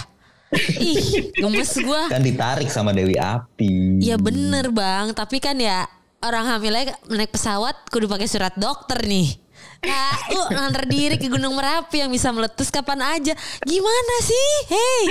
[0.82, 2.02] Ih, gemes gue.
[2.10, 4.02] Kan ditarik sama Dewi Api.
[4.02, 5.86] Iya bener bang, tapi kan ya
[6.26, 9.43] orang hamilnya naik pesawat kudu pakai surat dokter nih.
[9.84, 13.34] Nah, lu nganter diri ke Gunung Merapi yang bisa meletus kapan aja.
[13.68, 14.50] Gimana sih?
[14.72, 15.04] Hei.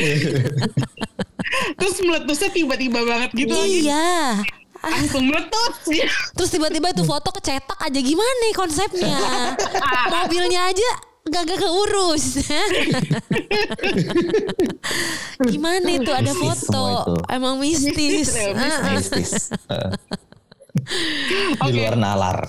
[1.78, 4.40] Terus meletusnya tiba-tiba banget gitu Iya.
[4.82, 5.76] Langsung meletus.
[6.34, 9.14] Terus tiba-tiba itu foto kecetak aja gimana nih konsepnya?
[10.10, 10.90] Mobilnya aja
[11.22, 12.42] gak, gak keurus.
[15.52, 17.14] Gimana itu ada foto?
[17.30, 18.34] Emang mistis.
[18.90, 19.54] mistis.
[20.72, 22.48] Di luar nalar.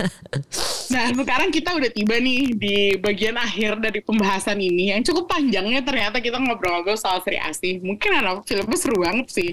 [0.92, 5.84] nah sekarang kita udah tiba nih di bagian akhir dari pembahasan ini yang cukup panjangnya
[5.84, 7.84] ternyata kita ngobrol-ngobrol soal Sri Asih.
[7.84, 9.50] Mungkin anak filmnya seru banget sih.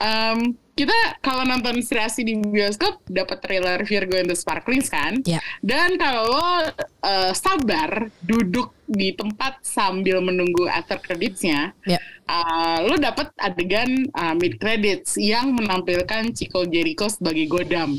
[0.00, 0.92] Um, kita
[1.24, 5.24] kalau nonton Sri Asih di bioskop dapat trailer Virgo and the Sparklings kan?
[5.24, 5.40] Yeah.
[5.64, 6.68] Dan kalau
[7.00, 11.98] uh, sabar duduk di tempat sambil menunggu after creditsnya, yeah.
[12.28, 17.96] uh, lo dapat adegan uh, mid credits yang menampilkan Chico Jericho sebagai Godam.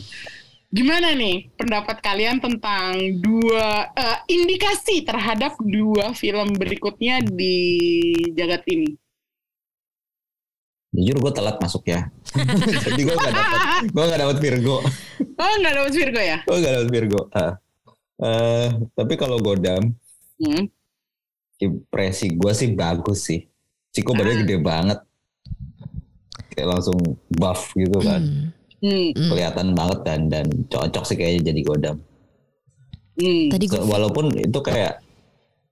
[0.70, 7.58] Gimana nih pendapat kalian tentang dua uh, indikasi terhadap dua film berikutnya di
[8.38, 9.07] jagat ini?
[10.98, 12.10] Jujur gue telat masuk ya.
[12.90, 13.60] Jadi gue gak dapet,
[13.94, 14.78] gue gak dapet Virgo.
[15.38, 16.38] Oh gak dapet Virgo ya?
[16.50, 17.22] Gue gak dapet Virgo.
[17.30, 17.54] Uh,
[18.26, 18.68] uh,
[18.98, 19.94] tapi kalau Godam,
[20.42, 20.66] hmm.
[21.62, 23.46] impresi gue sih bagus sih.
[23.94, 24.26] Ciko ah.
[24.26, 25.00] badannya gede banget.
[26.58, 26.98] Kayak langsung
[27.30, 28.50] buff gitu kan.
[28.82, 29.14] Hmm.
[29.14, 29.30] hmm.
[29.30, 31.98] Kelihatan banget dan dan cocok sih kayaknya jadi Godam.
[33.22, 33.54] Hmm.
[33.54, 33.82] Tadi gue...
[33.86, 35.06] Walaupun itu kayak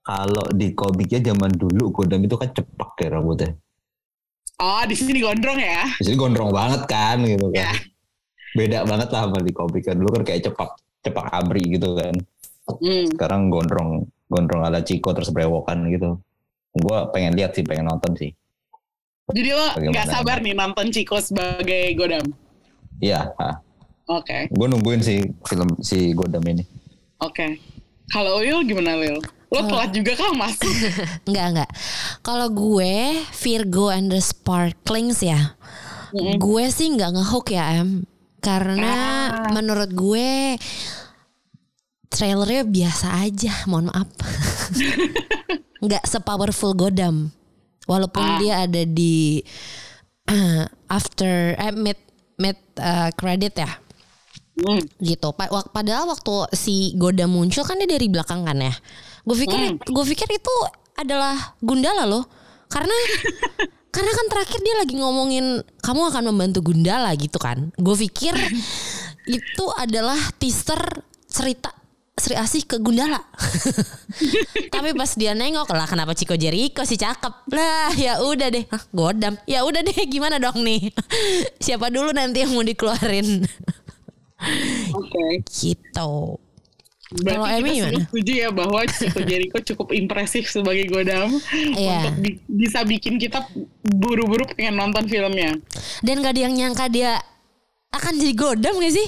[0.05, 3.57] kalau di komiknya zaman dulu Godam itu kan cepak kayak rambutnya.
[4.55, 5.83] Oh, di sini gondrong ya?
[5.99, 7.59] Di sini gondrong banget kan gitu kan.
[7.59, 7.75] Yeah.
[8.55, 9.99] Beda banget lah sama di komik kan.
[9.99, 12.15] Dulu kan kayak cepak cepak abri gitu kan.
[12.79, 13.11] Mm.
[13.11, 16.17] Sekarang gondrong gondrong ala Ciko terus brewokan gitu.
[16.75, 18.31] Gue pengen lihat sih, pengen nonton sih.
[19.25, 22.25] Jadi lo nggak sabar nih nonton Ciko sebagai Godam?
[23.03, 23.35] Iya.
[24.07, 24.47] Oke.
[24.47, 24.55] Okay.
[24.55, 26.63] Gue nungguin sih film si Godam ini.
[27.19, 27.35] Oke.
[27.35, 27.49] Okay.
[28.07, 29.17] Kalau Lil gimana Lil?
[29.55, 29.67] Lo oh.
[29.71, 30.59] telat juga kan mas?
[31.27, 31.71] enggak enggak.
[32.19, 35.55] Kalau gue Virgo and the Sparklings ya,
[36.11, 36.35] mm-hmm.
[36.35, 38.03] gue sih nggak ngehook ya em,
[38.43, 38.93] karena
[39.31, 39.51] ah.
[39.55, 40.59] menurut gue
[42.11, 44.11] trailernya biasa aja, mohon maaf.
[45.85, 47.31] nggak sepowerful Godam,
[47.87, 48.37] walaupun ah.
[48.43, 49.39] dia ada di
[50.27, 50.67] uh,
[50.99, 51.99] after eh, mid
[52.35, 53.71] mid uh, credit ya.
[54.55, 54.87] Mm.
[55.03, 55.35] gitu.
[55.75, 58.71] Padahal waktu si Godam muncul kan dia dari belakang kan ya.
[59.25, 59.89] Gue pikir hmm.
[59.89, 60.55] gue pikir itu
[60.95, 62.23] adalah Gundala loh.
[62.69, 62.93] Karena
[63.95, 67.73] karena kan terakhir dia lagi ngomongin kamu akan membantu Gundala gitu kan.
[67.75, 68.37] Gue pikir
[69.37, 70.79] itu adalah teaser
[71.25, 71.73] cerita
[72.15, 73.19] Sri Asih ke Gundala.
[74.73, 77.51] Tapi pas dia nengok lah kenapa Ciko Jericho si cakep.
[77.51, 78.63] Lah ya udah deh.
[78.71, 79.35] Hah, godam.
[79.43, 80.95] Ya udah deh gimana dong nih.
[81.59, 83.43] Siapa dulu nanti yang mau dikeluarin.
[84.95, 85.11] Oke.
[85.11, 85.31] Okay.
[85.43, 86.13] Gitu.
[87.23, 87.99] Kalau Emi gimana?
[88.03, 91.39] Setuju ya bahwa Chico Jericho cukup impresif sebagai Godam
[91.77, 92.03] yeah.
[92.03, 93.47] untuk bi bisa bikin kita
[93.85, 95.55] buru-buru pengen nonton filmnya.
[96.03, 97.21] Dan gak ada yang nyangka dia
[97.95, 99.07] akan jadi Godam gak sih?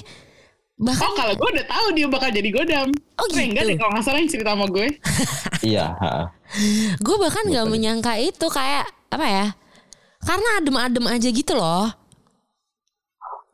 [0.77, 2.87] Bahkan, oh kalau gue udah tahu dia bakal jadi Godam.
[3.17, 3.49] Oh gitu.
[3.49, 4.87] Enggak deh kalau nggak salah yang cerita sama gue.
[5.73, 5.85] iya.
[7.01, 9.47] gue bahkan nggak menyangka itu kayak apa ya?
[10.21, 11.89] Karena adem-adem aja gitu loh.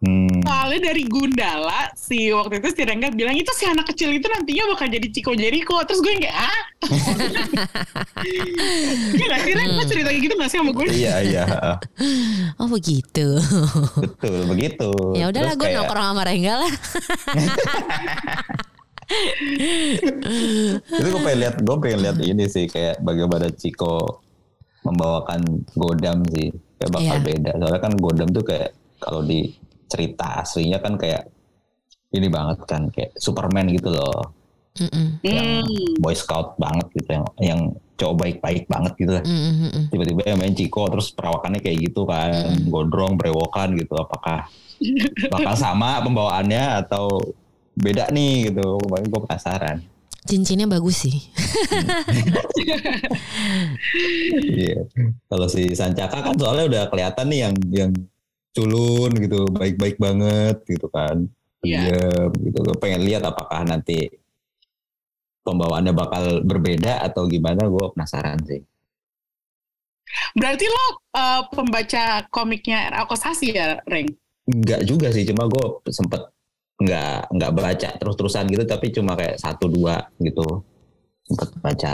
[0.03, 0.32] Hmm.
[0.43, 4.63] Soalnya dari Gundala si waktu itu si Rengga bilang itu si anak kecil itu nantinya
[4.75, 5.79] bakal jadi Ciko Jericho.
[5.87, 6.61] Terus gue kayak ah
[9.15, 9.83] Iya gak sih Rengga?
[9.87, 10.85] Cerita gitu gak sih sama gue?
[10.91, 11.45] Iya iya
[12.61, 13.39] Oh begitu.
[13.97, 14.91] Betul begitu.
[15.15, 15.77] Ya udahlah gue kayak...
[15.79, 16.73] nongkrong sama Rengga lah.
[20.89, 24.23] Itu gue pengen lihat gue pengen lihat ini sih kayak bagaimana Ciko
[24.83, 26.51] membawakan Godam sih.
[26.79, 27.23] Kayak bakal yeah.
[27.23, 27.51] beda.
[27.59, 29.51] Soalnya kan Godam tuh kayak kalau di
[29.89, 31.29] cerita aslinya kan kayak
[32.13, 34.33] ini banget kan kayak Superman gitu loh
[34.73, 35.21] Mm-mm.
[35.21, 36.01] yang mm.
[36.01, 37.59] boy scout banget gitu yang yang
[37.93, 39.23] cowok baik-baik banget gitu lah
[39.93, 42.73] tiba-tiba yang main Ciko terus perawakannya kayak gitu kan mm.
[42.73, 44.49] gondrong berewokan gitu apakah
[45.33, 47.21] bakal sama pembawaannya atau
[47.77, 48.77] beda nih gitu.
[48.89, 49.77] Makanya gue penasaran.
[50.23, 51.17] Cincinnya bagus sih.
[54.33, 54.87] Iya.
[55.29, 57.91] Kalau si Sancaka kan soalnya udah kelihatan nih yang yang
[58.53, 61.25] culun gitu, baik-baik banget gitu kan.
[61.65, 61.89] Iya.
[61.89, 62.59] Iya, gitu.
[62.61, 64.07] Gue pengen lihat apakah nanti
[65.43, 67.65] pembawaannya bakal berbeda atau gimana.
[67.67, 68.61] Gue penasaran sih.
[70.37, 70.85] Berarti lo
[71.17, 73.09] uh, pembaca komiknya R.A.
[73.09, 74.13] Kosasi ya, Reng?
[74.45, 76.21] Enggak juga sih, cuma gue sempet
[76.83, 80.61] nggak nggak baca terus-terusan gitu, tapi cuma kayak satu dua gitu
[81.23, 81.93] sempet baca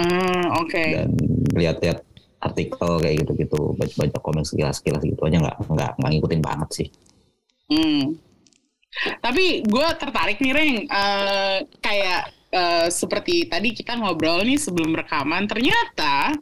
[0.00, 0.84] Hmm, oke.
[0.96, 1.12] dan
[1.52, 2.00] lihat-lihat
[2.40, 6.88] artikel kayak gitu-gitu, baca-baca komik sekilas-sekilas gitu aja nggak nggak nggak ngikutin banget sih.
[7.70, 8.16] Hmm.
[9.22, 10.76] Tapi gue tertarik nih, Reng.
[10.88, 16.34] Eh, kayak eh, seperti tadi kita ngobrol nih sebelum rekaman, ternyata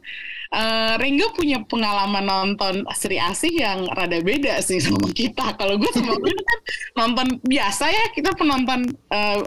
[0.49, 5.53] eh, Rengga punya pengalaman nonton Sri Asih yang rada beda sih sama kita.
[5.55, 6.59] Kalau gue sama gue kan
[6.97, 9.39] nonton biasa ya, kita penonton eh,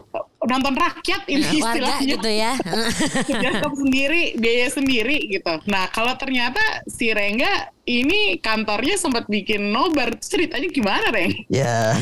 [0.42, 2.12] nonton rakyat ini Warga istilahnya.
[2.18, 2.53] gitu ya.
[3.42, 5.55] bioskop sendiri, biaya sendiri gitu.
[5.70, 11.34] Nah, kalau ternyata si Rengga ini kantornya sempat bikin nobar, ceritanya gimana, Reng?
[11.50, 11.98] Ya,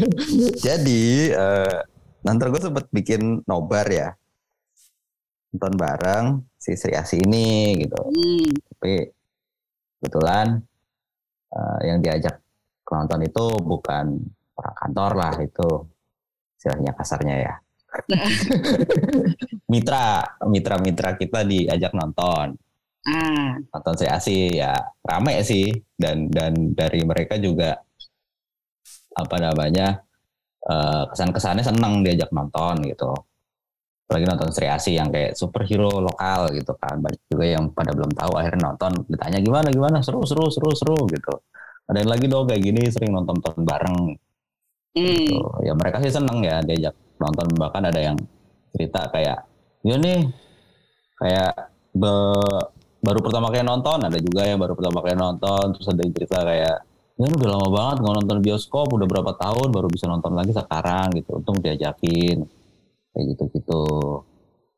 [0.66, 1.76] jadi eh,
[2.22, 4.14] nanti gue sempet bikin nobar ya,
[5.54, 6.26] nonton bareng
[6.58, 7.94] si Sri Asih ini gitu.
[7.94, 8.50] Hmm.
[8.74, 9.06] Tapi
[10.02, 10.58] kebetulan
[11.54, 12.42] eh, yang diajak
[12.82, 14.18] ke nonton itu bukan
[14.58, 15.70] orang kantor lah itu,
[16.58, 17.54] istilahnya kasarnya ya.
[19.72, 22.58] mitra, mitra-mitra kita diajak nonton.
[23.06, 24.74] Ah, nonton Sri Asih ya
[25.06, 27.78] rame sih dan dan dari mereka juga
[29.14, 30.02] apa namanya
[30.66, 33.14] eh, kesan-kesannya seneng diajak nonton gitu
[34.04, 37.00] apalagi nonton Sri Asih yang kayak superhero lokal gitu kan.
[37.00, 39.96] Banyak juga yang pada belum tahu akhirnya nonton ditanya gimana gimana?
[40.04, 41.34] Seru seru seru seru gitu.
[41.88, 43.98] Ada yang lagi dong kayak gini sering nonton nonton bareng.
[44.94, 45.26] Hmm.
[45.26, 45.42] gitu.
[45.66, 47.46] ya mereka sih seneng ya diajak nonton.
[47.56, 48.16] Bahkan ada yang
[48.76, 49.38] cerita kayak
[49.82, 50.20] ya nih
[51.18, 51.52] kayak
[51.96, 52.66] be-
[53.00, 53.98] baru pertama kali nonton.
[54.04, 56.76] Ada juga yang baru pertama kali nonton terus ada yang cerita kayak
[57.14, 61.08] ya udah lama banget nggak nonton bioskop udah berapa tahun baru bisa nonton lagi sekarang
[61.16, 61.40] gitu.
[61.40, 62.63] Untung diajakin
[63.14, 63.80] kayak gitu gitu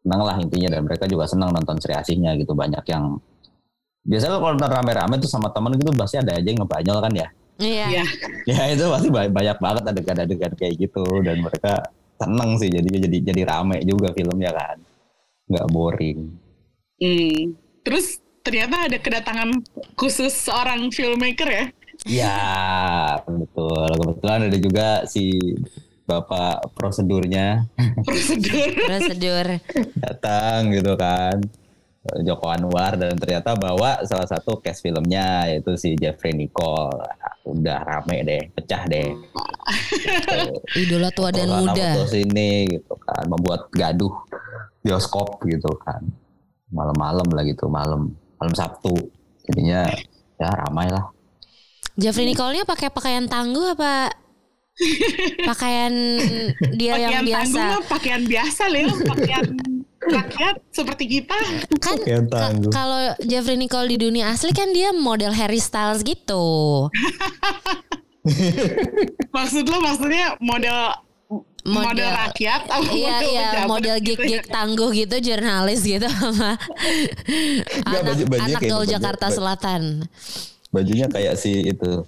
[0.04, 3.18] seneng lah intinya dan mereka juga senang nonton Sri Asihnya gitu banyak yang
[4.06, 7.28] biasanya kalau nonton rame-rame tuh sama temen gitu pasti ada aja yang ngebanyol kan ya
[7.56, 7.86] Iya.
[7.88, 8.04] Iya.
[8.52, 11.80] ya itu pasti ba- banyak banget adegan-adegan kayak gitu dan mereka
[12.16, 14.76] seneng sih jadinya jadi jadi rame juga filmnya kan
[15.48, 16.20] nggak boring
[16.96, 17.52] Hmm.
[17.84, 19.52] Terus ternyata ada kedatangan
[20.00, 21.64] khusus seorang filmmaker ya?
[22.04, 22.38] ya
[23.24, 25.40] betul kebetulan ada juga si
[26.06, 27.66] bapak prosedurnya
[28.06, 28.70] Prosedur.
[28.88, 29.46] Prosedur.
[29.98, 31.42] datang gitu kan
[32.22, 36.94] Joko Anwar dan ternyata bawa salah satu cast filmnya yaitu si Jeffrey Nicole
[37.42, 39.10] udah rame deh pecah deh
[39.66, 40.78] Gitu.
[40.86, 41.88] Idola tua dan Corona muda.
[41.98, 44.14] foto sini gitu kan membuat gaduh
[44.80, 45.98] bioskop gitu kan
[46.70, 48.94] malam-malam lah gitu malam malam Sabtu
[49.42, 49.90] jadinya
[50.38, 51.10] ya ramai lah
[51.98, 54.12] Jeffrey Nicole-nya pakai pakaian tangguh apa
[55.42, 55.92] pakaian
[56.72, 57.48] dia yang pakaian biasa?
[57.48, 58.88] tangguh mah pakaian biasa Lil.
[59.02, 59.46] Pakaian
[59.98, 61.36] rakyat seperti kita.
[61.76, 62.70] Kan Pakaian ka- tangguh.
[62.70, 66.86] kalau Jeffrey Nicole di dunia asli kan dia model Harry Styles gitu.
[69.32, 70.78] Maksud lo maksudnya model
[71.62, 74.50] model, Model- rakyat atau Iya model iya model gitu gig-gig ya?
[74.52, 76.54] tangguh gitu jurnalis gitu sama
[77.84, 79.82] anak, baju- bajunya anak kayak gaul gitu, Jakarta baju- Selatan.
[80.68, 82.06] bajunya kayak si itu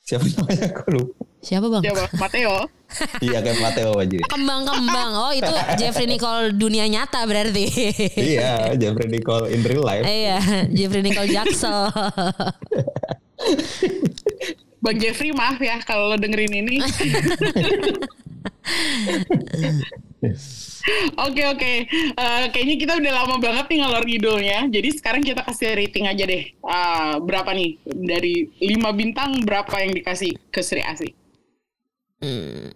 [0.00, 1.82] siapa namanya aku lupa Siapa bang?
[1.88, 2.68] Coba Mateo.
[3.24, 5.10] iya kayak Mateo bajunya Kembang-kembang.
[5.16, 5.48] Oh itu
[5.80, 7.64] Jeffrey Nicole dunia nyata berarti.
[8.36, 11.88] iya Jeffrey Nicole in real life iya Jeffrey Nicole Jaksel.
[14.84, 16.76] Bang Jeffrey maaf ya kalau lo dengerin ini.
[21.20, 24.58] Oke oke, Eh, kayaknya kita udah lama banget nih ngalor ngidulnya.
[24.72, 26.48] Jadi sekarang kita kasih rating aja deh.
[26.64, 31.12] Ah, berapa nih dari 5 bintang berapa yang dikasih ke Sri Asih?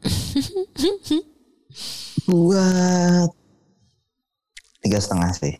[2.24, 3.28] buat
[4.80, 5.54] tiga setengah sih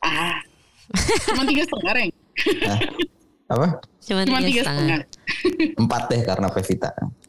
[0.00, 0.40] Ah,
[1.28, 2.12] cuma tiga setengah Reng.
[2.64, 2.80] Hah?
[3.50, 3.66] apa
[4.00, 5.04] Cuma Cuma tiga tiga setengah.
[5.04, 5.76] setengah.
[5.76, 6.88] empat deh karena Pevita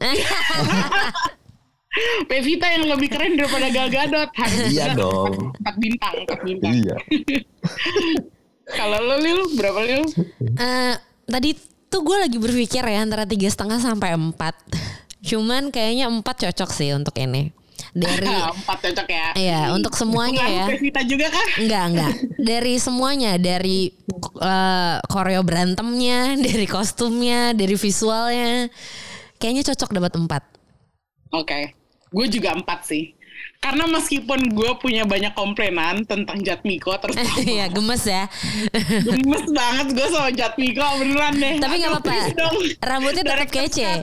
[2.24, 4.32] Pevita yang lebih keren daripada Gal Gadot.
[4.64, 5.52] Iya dong.
[5.60, 6.72] Empat, bintang, empat bintang.
[6.72, 6.96] iya
[8.80, 10.00] Kalau lo Lil, berapa Lil?
[10.56, 10.94] Eh,
[11.28, 11.52] tadi
[11.92, 14.56] tuh gue lagi berpikir ya antara tiga setengah sampai empat.
[15.22, 17.54] Cuman kayaknya empat cocok sih untuk ini.
[17.94, 18.26] Dari
[18.62, 19.28] empat cocok ya.
[19.38, 20.66] Iya, untuk semuanya ya.
[20.68, 21.48] Pevita juga kah?
[21.62, 22.12] Enggak, enggak.
[22.38, 23.94] Dari semuanya, dari
[25.06, 28.66] koreo berantemnya, dari kostumnya, dari visualnya.
[29.38, 30.42] Kayaknya cocok dapat empat.
[31.32, 31.74] Oke.
[32.12, 33.16] Gue juga empat sih.
[33.62, 37.14] Karena meskipun gue punya banyak komplainan tentang Jatmiko terus
[37.46, 38.26] Iya gemes ya.
[39.06, 41.62] gemes banget gue sama Jatmiko beneran deh.
[41.62, 42.12] Tapi nggak apa-apa.
[42.82, 44.02] Rambutnya tetap kece.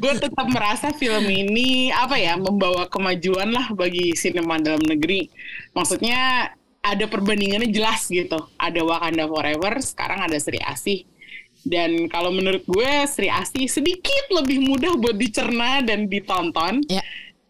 [0.00, 5.32] gue tetap merasa film ini apa ya membawa kemajuan lah bagi sinema dalam negeri.
[5.72, 8.52] Maksudnya ada perbandingannya jelas gitu.
[8.58, 11.08] Ada Wakanda Forever, sekarang ada Sri Asih.
[11.62, 16.82] Dan kalau menurut gue Sri Asih sedikit lebih mudah buat dicerna dan ditonton.
[16.90, 17.02] Ya.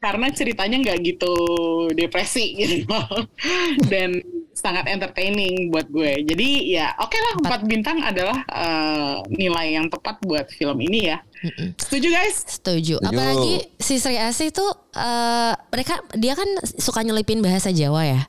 [0.02, 1.34] Karena ceritanya nggak gitu
[1.94, 2.90] depresi gitu.
[3.92, 4.18] dan
[4.52, 6.26] sangat entertaining buat gue.
[6.26, 11.18] Jadi ya oke lah empat bintang adalah eh, nilai yang tepat buat film ini ya.
[11.78, 12.46] Setuju guys?
[12.46, 12.98] Setuju.
[12.98, 13.08] Setuju.
[13.08, 16.46] Apalagi si Sri Asih tuh eh, mereka dia kan
[16.78, 18.22] suka nyelipin bahasa Jawa ya.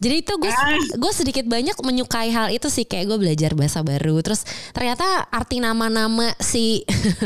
[0.00, 0.52] Jadi itu gue
[0.96, 4.20] gue sedikit banyak menyukai hal itu sih kayak gue belajar bahasa baru.
[4.20, 4.44] Terus
[4.76, 6.84] ternyata arti nama-nama si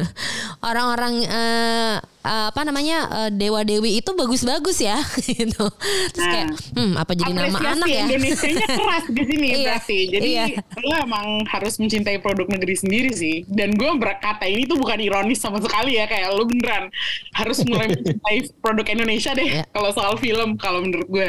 [0.69, 5.67] orang-orang eh, eh, apa namanya eh, dewa dewi itu bagus-bagus ya gitu.
[6.15, 8.05] Terus kayak hmm apa jadi nama anak ya?
[8.07, 9.99] Indonesianya keras di sini Iya, berarti.
[10.13, 10.45] Jadi iya.
[10.85, 13.37] lo emang harus mencintai produk negeri sendiri sih.
[13.49, 16.89] Dan gue berkata ini tuh bukan ironis sama sekali ya kayak lo beneran
[17.35, 19.65] harus mulai mencintai produk Indonesia deh Iya.
[19.73, 21.29] kalau soal film kalau menurut gue.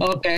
[0.00, 0.34] Oke.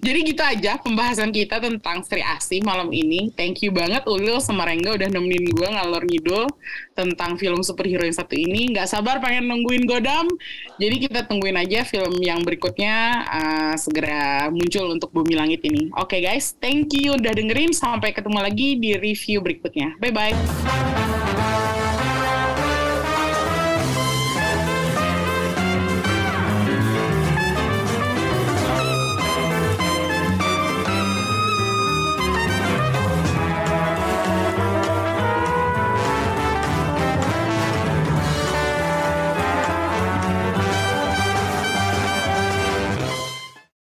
[0.00, 3.30] Jadi gitu aja pembahasan kita tentang Sri Asih malam ini.
[3.34, 6.44] Thank you banget Ulil sama Rengga udah nemenin gue ngalor ngidul
[6.92, 8.72] tentang film superhero yang satu ini.
[8.72, 10.28] Nggak sabar pengen nungguin Godam.
[10.76, 15.88] Jadi kita tungguin aja film yang berikutnya uh, segera muncul untuk Bumi Langit ini.
[15.96, 17.72] Oke guys, thank you udah dengerin.
[17.72, 19.96] Sampai ketemu lagi di review berikutnya.
[19.98, 21.71] Bye bye.